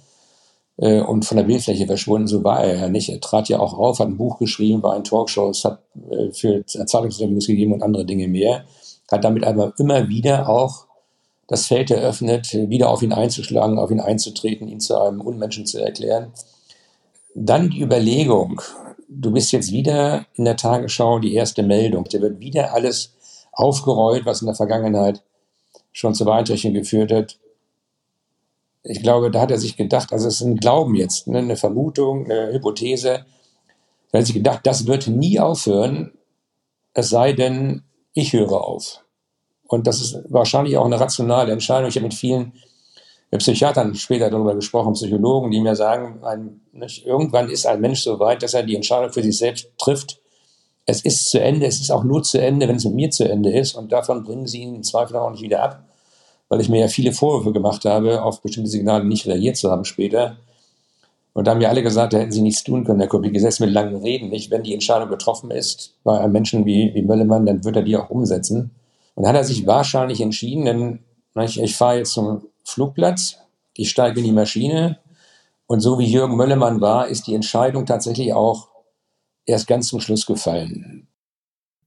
[0.76, 2.28] äh, und von der Bildfläche verschwunden.
[2.28, 3.08] So war er ja nicht.
[3.08, 5.80] Er trat ja auch auf, hat ein Buch geschrieben, war in Talkshows, hat
[6.12, 8.66] äh, für Zeitungsinterviews gegeben und andere Dinge mehr.
[9.10, 10.86] Hat damit aber immer wieder auch
[11.48, 15.82] das Feld eröffnet, wieder auf ihn einzuschlagen, auf ihn einzutreten, ihn zu einem Unmenschen zu
[15.82, 16.30] erklären.
[17.34, 18.60] Dann die Überlegung,
[19.08, 22.04] du bist jetzt wieder in der Tagesschau die erste Meldung.
[22.10, 23.14] Da wird wieder alles
[23.52, 25.22] aufgerollt, was in der Vergangenheit
[25.92, 27.38] schon zur Beeinträchtigung geführt hat.
[28.82, 31.56] Ich glaube, da hat er sich gedacht, also es ist ein Glauben jetzt, ne, eine
[31.56, 33.26] Vermutung, eine Hypothese.
[34.10, 36.12] Da hat er sich gedacht, das wird nie aufhören,
[36.94, 39.04] es sei denn, ich höre auf.
[39.68, 41.88] Und das ist wahrscheinlich auch eine rationale Entscheidung.
[41.88, 42.54] Ich habe mit vielen
[43.30, 48.02] mit Psychiatern später darüber gesprochen, Psychologen, die mir sagen, ein, nicht, irgendwann ist ein Mensch
[48.02, 50.18] so weit, dass er die Entscheidung für sich selbst trifft.
[50.84, 53.28] Es ist zu Ende, es ist auch nur zu Ende, wenn es mit mir zu
[53.28, 53.74] Ende ist.
[53.74, 55.84] Und davon bringen sie ihn im Zweifel auch nicht wieder ab,
[56.48, 59.84] weil ich mir ja viele Vorwürfe gemacht habe, auf bestimmte Signale nicht reagiert zu haben
[59.84, 60.38] später.
[61.32, 63.60] Und da haben mir alle gesagt, da hätten sie nichts tun können, Herr Kopie, gesetzt
[63.60, 64.30] mit langen Reden.
[64.30, 67.82] Nicht, wenn die Entscheidung getroffen ist bei einem Menschen wie, wie Möllemann, dann wird er
[67.82, 68.72] die auch umsetzen.
[69.14, 70.98] Und dann hat er sich wahrscheinlich entschieden, denn
[71.44, 73.38] ich, ich fahre jetzt zum Flugplatz,
[73.74, 74.98] ich steige in die Maschine
[75.66, 78.68] und so wie Jürgen Möllemann war, ist die Entscheidung tatsächlich auch
[79.46, 81.06] erst ganz zum Schluss gefallen.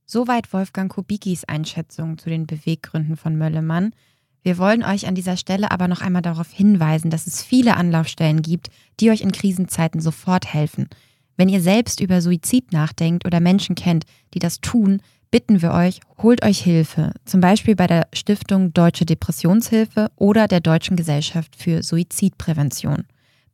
[0.06, 3.94] Soweit Wolfgang Kubickis Einschätzung zu den Beweggründen von Möllemann.
[4.42, 8.42] Wir wollen euch an dieser Stelle aber noch einmal darauf hinweisen, dass es viele Anlaufstellen
[8.42, 8.70] gibt,
[9.00, 10.90] die euch in Krisenzeiten sofort helfen.
[11.38, 15.02] Wenn ihr selbst über Suizid nachdenkt oder Menschen kennt, die das tun,
[15.34, 20.60] bitten wir euch, holt euch Hilfe, zum Beispiel bei der Stiftung Deutsche Depressionshilfe oder der
[20.60, 23.06] Deutschen Gesellschaft für Suizidprävention.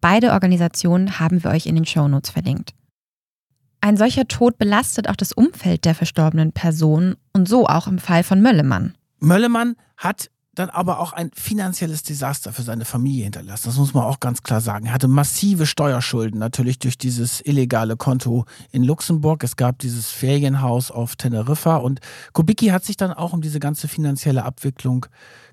[0.02, 2.74] Beide Organisationen haben wir euch in den Shownotes verlinkt.
[3.80, 8.24] Ein solcher Tod belastet auch das Umfeld der verstorbenen Person und so auch im Fall
[8.24, 8.96] von Möllemann.
[9.20, 13.68] Möllemann hat dann aber auch ein finanzielles Desaster für seine Familie hinterlassen.
[13.68, 14.88] Das muss man auch ganz klar sagen.
[14.88, 19.44] Er hatte massive Steuerschulden, natürlich durch dieses illegale Konto in Luxemburg.
[19.44, 22.00] Es gab dieses Ferienhaus auf Teneriffa und
[22.34, 25.06] Kubicki hat sich dann auch um diese ganze finanzielle Abwicklung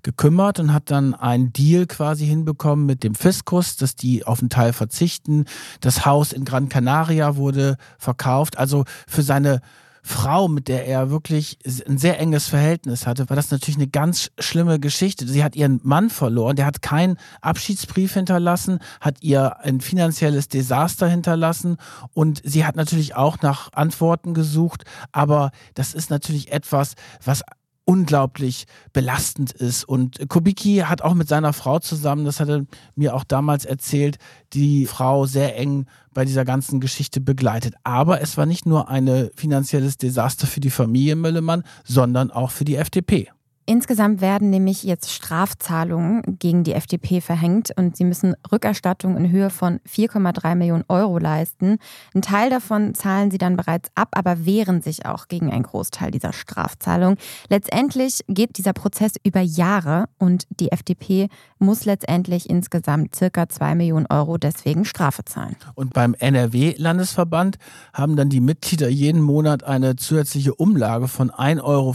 [0.03, 4.51] gekümmert und hat dann einen Deal quasi hinbekommen mit dem Fiskus, dass die auf einen
[4.51, 5.45] Teil verzichten.
[5.81, 8.57] Das Haus in Gran Canaria wurde verkauft.
[8.59, 9.61] Also für seine
[10.09, 14.31] Frau, mit der er wirklich ein sehr enges Verhältnis hatte, war das natürlich eine ganz
[14.39, 15.27] schlimme Geschichte.
[15.27, 21.09] Sie hat ihren Mann verloren, der hat keinen Abschiedsbrief hinterlassen, hat ihr ein finanzielles Desaster
[21.09, 21.77] hinterlassen
[22.13, 26.95] und sie hat natürlich auch nach Antworten gesucht, aber das ist natürlich etwas,
[27.25, 27.43] was
[27.87, 29.85] unglaublich belastend ist.
[29.85, 32.67] Und Kubicki hat auch mit seiner Frau zusammen, das hat er
[32.97, 34.19] mir auch damals erzählt,
[34.53, 37.75] die Frau sehr eng bei dieser ganzen Geschichte begleitet.
[37.85, 42.65] Aber es war nicht nur ein finanzielles Desaster für die Familie Möllemann, sondern auch für
[42.65, 43.31] die FDP.
[43.69, 49.51] Insgesamt werden nämlich jetzt Strafzahlungen gegen die FDP verhängt und sie müssen Rückerstattung in Höhe
[49.51, 51.79] von 4,3 Millionen Euro leisten.
[52.15, 56.13] Ein Teil davon zahlen sie dann bereits ab, aber wehren sich auch gegen einen Großteil
[56.13, 57.17] dieser Strafzahlung.
[57.49, 64.07] Letztendlich geht dieser Prozess über Jahre und die FDP muss letztendlich insgesamt circa 2 Millionen
[64.07, 65.57] Euro deswegen Strafe zahlen.
[65.75, 67.57] Und beim NRW-Landesverband
[67.93, 71.95] haben dann die Mitglieder jeden Monat eine zusätzliche Umlage von 1,50 Euro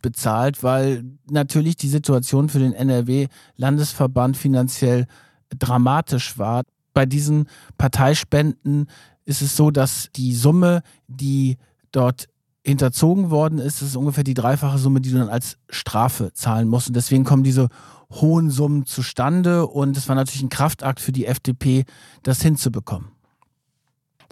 [0.00, 5.06] bezahlt, weil natürlich die Situation für den NRW-Landesverband finanziell
[5.58, 6.62] dramatisch war.
[6.94, 7.46] Bei diesen
[7.78, 8.86] Parteispenden
[9.24, 11.56] ist es so, dass die Summe, die
[11.90, 12.28] dort
[12.64, 16.88] hinterzogen worden ist, ist ungefähr die dreifache Summe, die du dann als Strafe zahlen musst.
[16.88, 17.68] Und deswegen kommen diese
[18.10, 19.66] hohen Summen zustande.
[19.66, 21.84] Und es war natürlich ein Kraftakt für die FDP,
[22.22, 23.08] das hinzubekommen.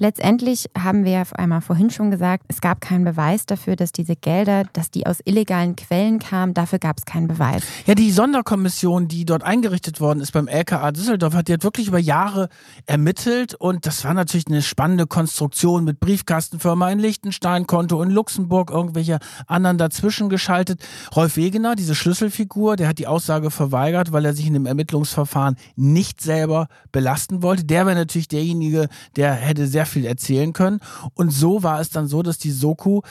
[0.03, 4.65] Letztendlich haben wir einmal vorhin schon gesagt, es gab keinen Beweis dafür, dass diese Gelder,
[4.73, 6.55] dass die aus illegalen Quellen kamen.
[6.55, 7.63] Dafür gab es keinen Beweis.
[7.85, 11.99] Ja, die Sonderkommission, die dort eingerichtet worden ist beim LKA Düsseldorf, hat jetzt wirklich über
[11.99, 12.49] Jahre
[12.87, 18.71] ermittelt und das war natürlich eine spannende Konstruktion mit Briefkastenfirma in Liechtenstein, Konto in Luxemburg,
[18.71, 20.83] irgendwelche anderen dazwischen geschaltet.
[21.15, 25.57] Rolf Wegener, diese Schlüsselfigur, der hat die Aussage verweigert, weil er sich in dem Ermittlungsverfahren
[25.77, 27.65] nicht selber belasten wollte.
[27.65, 30.81] Der wäre natürlich derjenige, der hätte sehr viel erzählen können.
[31.15, 33.03] Und so war es dann so, dass die Soku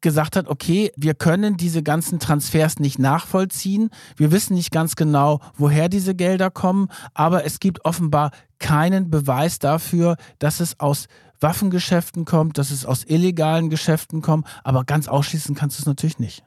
[0.00, 3.90] gesagt hat, okay, wir können diese ganzen Transfers nicht nachvollziehen.
[4.16, 9.58] Wir wissen nicht ganz genau, woher diese Gelder kommen, aber es gibt offenbar keinen Beweis
[9.58, 11.06] dafür, dass es aus
[11.40, 16.18] Waffengeschäften kommt, dass es aus illegalen Geschäften kommt, aber ganz ausschließen kannst du es natürlich
[16.18, 16.44] nicht.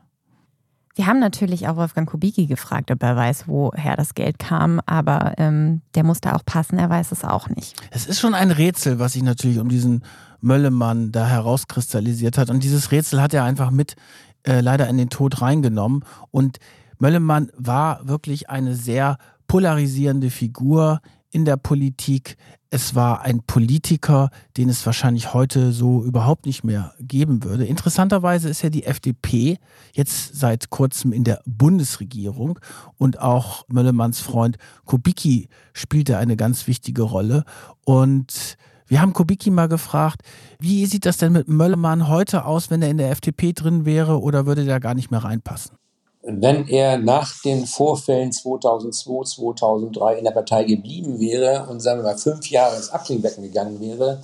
[0.95, 5.33] Wir haben natürlich auch Wolfgang Kubicki gefragt, ob er weiß, woher das Geld kam, aber
[5.37, 7.75] ähm, der muss da auch passen, er weiß es auch nicht.
[7.89, 10.03] Es ist schon ein Rätsel, was sich natürlich um diesen
[10.39, 12.51] Möllemann da herauskristallisiert hat.
[12.51, 13.95] Und dieses Rätsel hat er einfach mit
[14.43, 16.05] äh, leider in den Tod reingenommen.
[16.29, 16.59] Und
[16.99, 19.17] Möllemann war wirklich eine sehr
[19.47, 21.01] polarisierende Figur
[21.33, 22.37] in der Politik.
[22.69, 27.65] Es war ein Politiker, den es wahrscheinlich heute so überhaupt nicht mehr geben würde.
[27.65, 29.57] Interessanterweise ist ja die FDP
[29.93, 32.59] jetzt seit kurzem in der Bundesregierung
[32.97, 37.43] und auch Möllemanns Freund Kubicki spielte eine ganz wichtige Rolle.
[37.83, 38.57] Und
[38.87, 40.21] wir haben Kubicki mal gefragt,
[40.59, 44.21] wie sieht das denn mit Möllemann heute aus, wenn er in der FDP drin wäre
[44.21, 45.77] oder würde der gar nicht mehr reinpassen?
[46.23, 52.11] Wenn er nach den Vorfällen 2002, 2003 in der Partei geblieben wäre und sagen wir
[52.11, 54.21] mal fünf Jahre ins Abklingbecken gegangen wäre,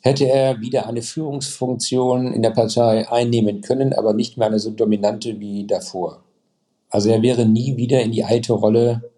[0.00, 4.70] hätte er wieder eine Führungsfunktion in der Partei einnehmen können, aber nicht mehr eine so
[4.70, 6.20] dominante wie davor.
[6.90, 9.10] Also er wäre nie wieder in die alte Rolle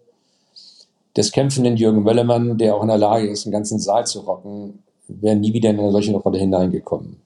[1.15, 4.81] des kämpfenden Jürgen Möllermann, der auch in der Lage ist, einen ganzen Saal zu rocken,
[5.09, 7.17] wäre nie wieder in eine solche Rolle hineingekommen.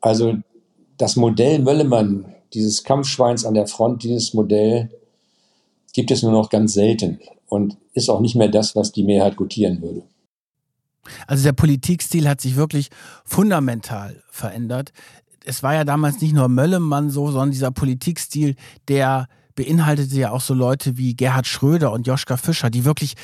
[0.00, 0.34] Also
[0.98, 4.90] das Modell Möllermann dieses Kampfschweins an der Front, dieses Modell
[5.92, 9.36] gibt es nur noch ganz selten und ist auch nicht mehr das, was die Mehrheit
[9.36, 10.02] gutieren würde.
[11.26, 12.88] Also der Politikstil hat sich wirklich
[13.24, 14.92] fundamental verändert.
[15.44, 18.56] Es war ja damals nicht nur Möllemann so, sondern dieser Politikstil,
[18.88, 23.14] der beinhaltete ja auch so Leute wie Gerhard Schröder und Joschka Fischer, die wirklich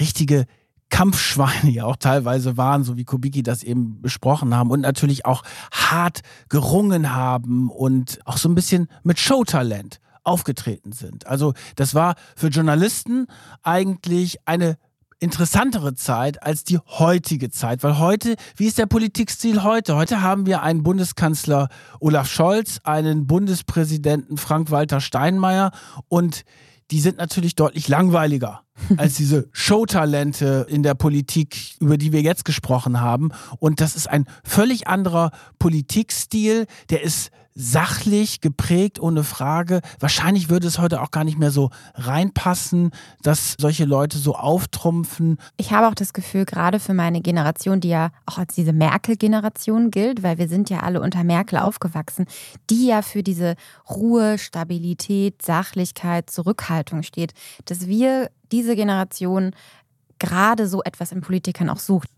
[0.00, 0.46] richtige
[0.90, 5.42] Kampfschweine ja auch teilweise waren, so wie Kubicki das eben besprochen haben und natürlich auch
[5.72, 11.26] hart gerungen haben und auch so ein bisschen mit Showtalent aufgetreten sind.
[11.26, 13.26] Also das war für Journalisten
[13.62, 14.76] eigentlich eine
[15.18, 19.96] interessantere Zeit als die heutige Zeit, weil heute, wie ist der Politikstil heute?
[19.96, 21.68] Heute haben wir einen Bundeskanzler
[22.00, 25.70] Olaf Scholz, einen Bundespräsidenten Frank-Walter Steinmeier
[26.08, 26.44] und
[26.90, 28.62] die sind natürlich deutlich langweiliger
[28.96, 33.30] als diese Showtalente in der Politik, über die wir jetzt gesprochen haben.
[33.58, 39.80] Und das ist ein völlig anderer Politikstil, der ist sachlich geprägt, ohne Frage.
[39.98, 42.90] Wahrscheinlich würde es heute auch gar nicht mehr so reinpassen,
[43.22, 45.38] dass solche Leute so auftrumpfen.
[45.56, 49.90] Ich habe auch das Gefühl, gerade für meine Generation, die ja auch als diese Merkel-Generation
[49.90, 52.26] gilt, weil wir sind ja alle unter Merkel aufgewachsen,
[52.68, 53.56] die ja für diese
[53.88, 57.32] Ruhe, Stabilität, Sachlichkeit, Zurückhaltung steht,
[57.64, 59.52] dass wir diese Generation
[60.18, 62.08] gerade so etwas in Politikern auch sucht.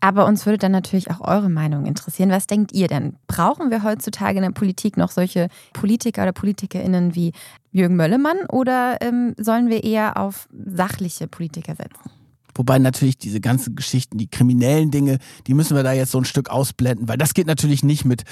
[0.00, 2.30] Aber uns würde dann natürlich auch eure Meinung interessieren.
[2.30, 3.16] Was denkt ihr denn?
[3.26, 7.32] Brauchen wir heutzutage in der Politik noch solche Politiker oder PolitikerInnen wie
[7.72, 12.10] Jürgen Möllemann oder ähm, sollen wir eher auf sachliche Politiker setzen?
[12.56, 16.24] Wobei natürlich diese ganzen Geschichten, die kriminellen Dinge, die müssen wir da jetzt so ein
[16.24, 18.24] Stück ausblenden, weil das geht natürlich nicht mit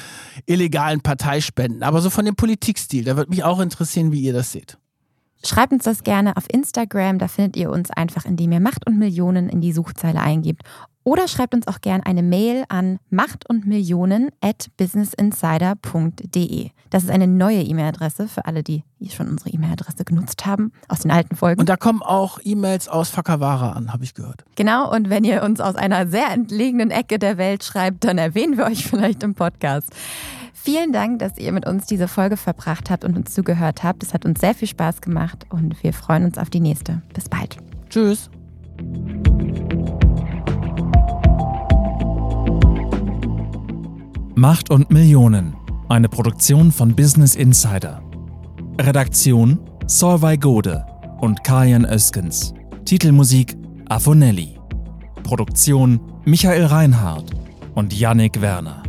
[0.46, 1.82] illegalen Parteispenden.
[1.82, 4.78] Aber so von dem Politikstil, da würde mich auch interessieren, wie ihr das seht.
[5.44, 8.98] Schreibt uns das gerne auf Instagram, da findet ihr uns einfach, indem ihr Macht und
[8.98, 10.62] Millionen in die Suchzeile eingibt.
[11.04, 16.70] Oder schreibt uns auch gerne eine Mail an macht und Millionen at businessinsider.de.
[16.90, 21.10] Das ist eine neue E-Mail-Adresse für alle, die schon unsere E-Mail-Adresse genutzt haben aus den
[21.10, 21.60] alten Folgen.
[21.60, 24.44] Und da kommen auch E-Mails aus Fakawara an, habe ich gehört.
[24.54, 28.56] Genau, und wenn ihr uns aus einer sehr entlegenen Ecke der Welt schreibt, dann erwähnen
[28.56, 29.90] wir euch vielleicht im Podcast.
[30.54, 34.02] Vielen Dank, dass ihr mit uns diese Folge verbracht habt und uns zugehört habt.
[34.02, 37.02] Es hat uns sehr viel Spaß gemacht und wir freuen uns auf die nächste.
[37.12, 37.58] Bis bald.
[37.90, 38.30] Tschüss.
[44.36, 45.54] Macht und Millionen.
[45.88, 48.02] Eine Produktion von Business Insider.
[48.80, 50.84] Redaktion Solvay Gode
[51.20, 52.52] und Kajan Öskens.
[52.84, 53.56] Titelmusik
[53.88, 54.58] Afonelli.
[55.22, 57.30] Produktion Michael Reinhardt
[57.76, 58.83] und Yannick Werner.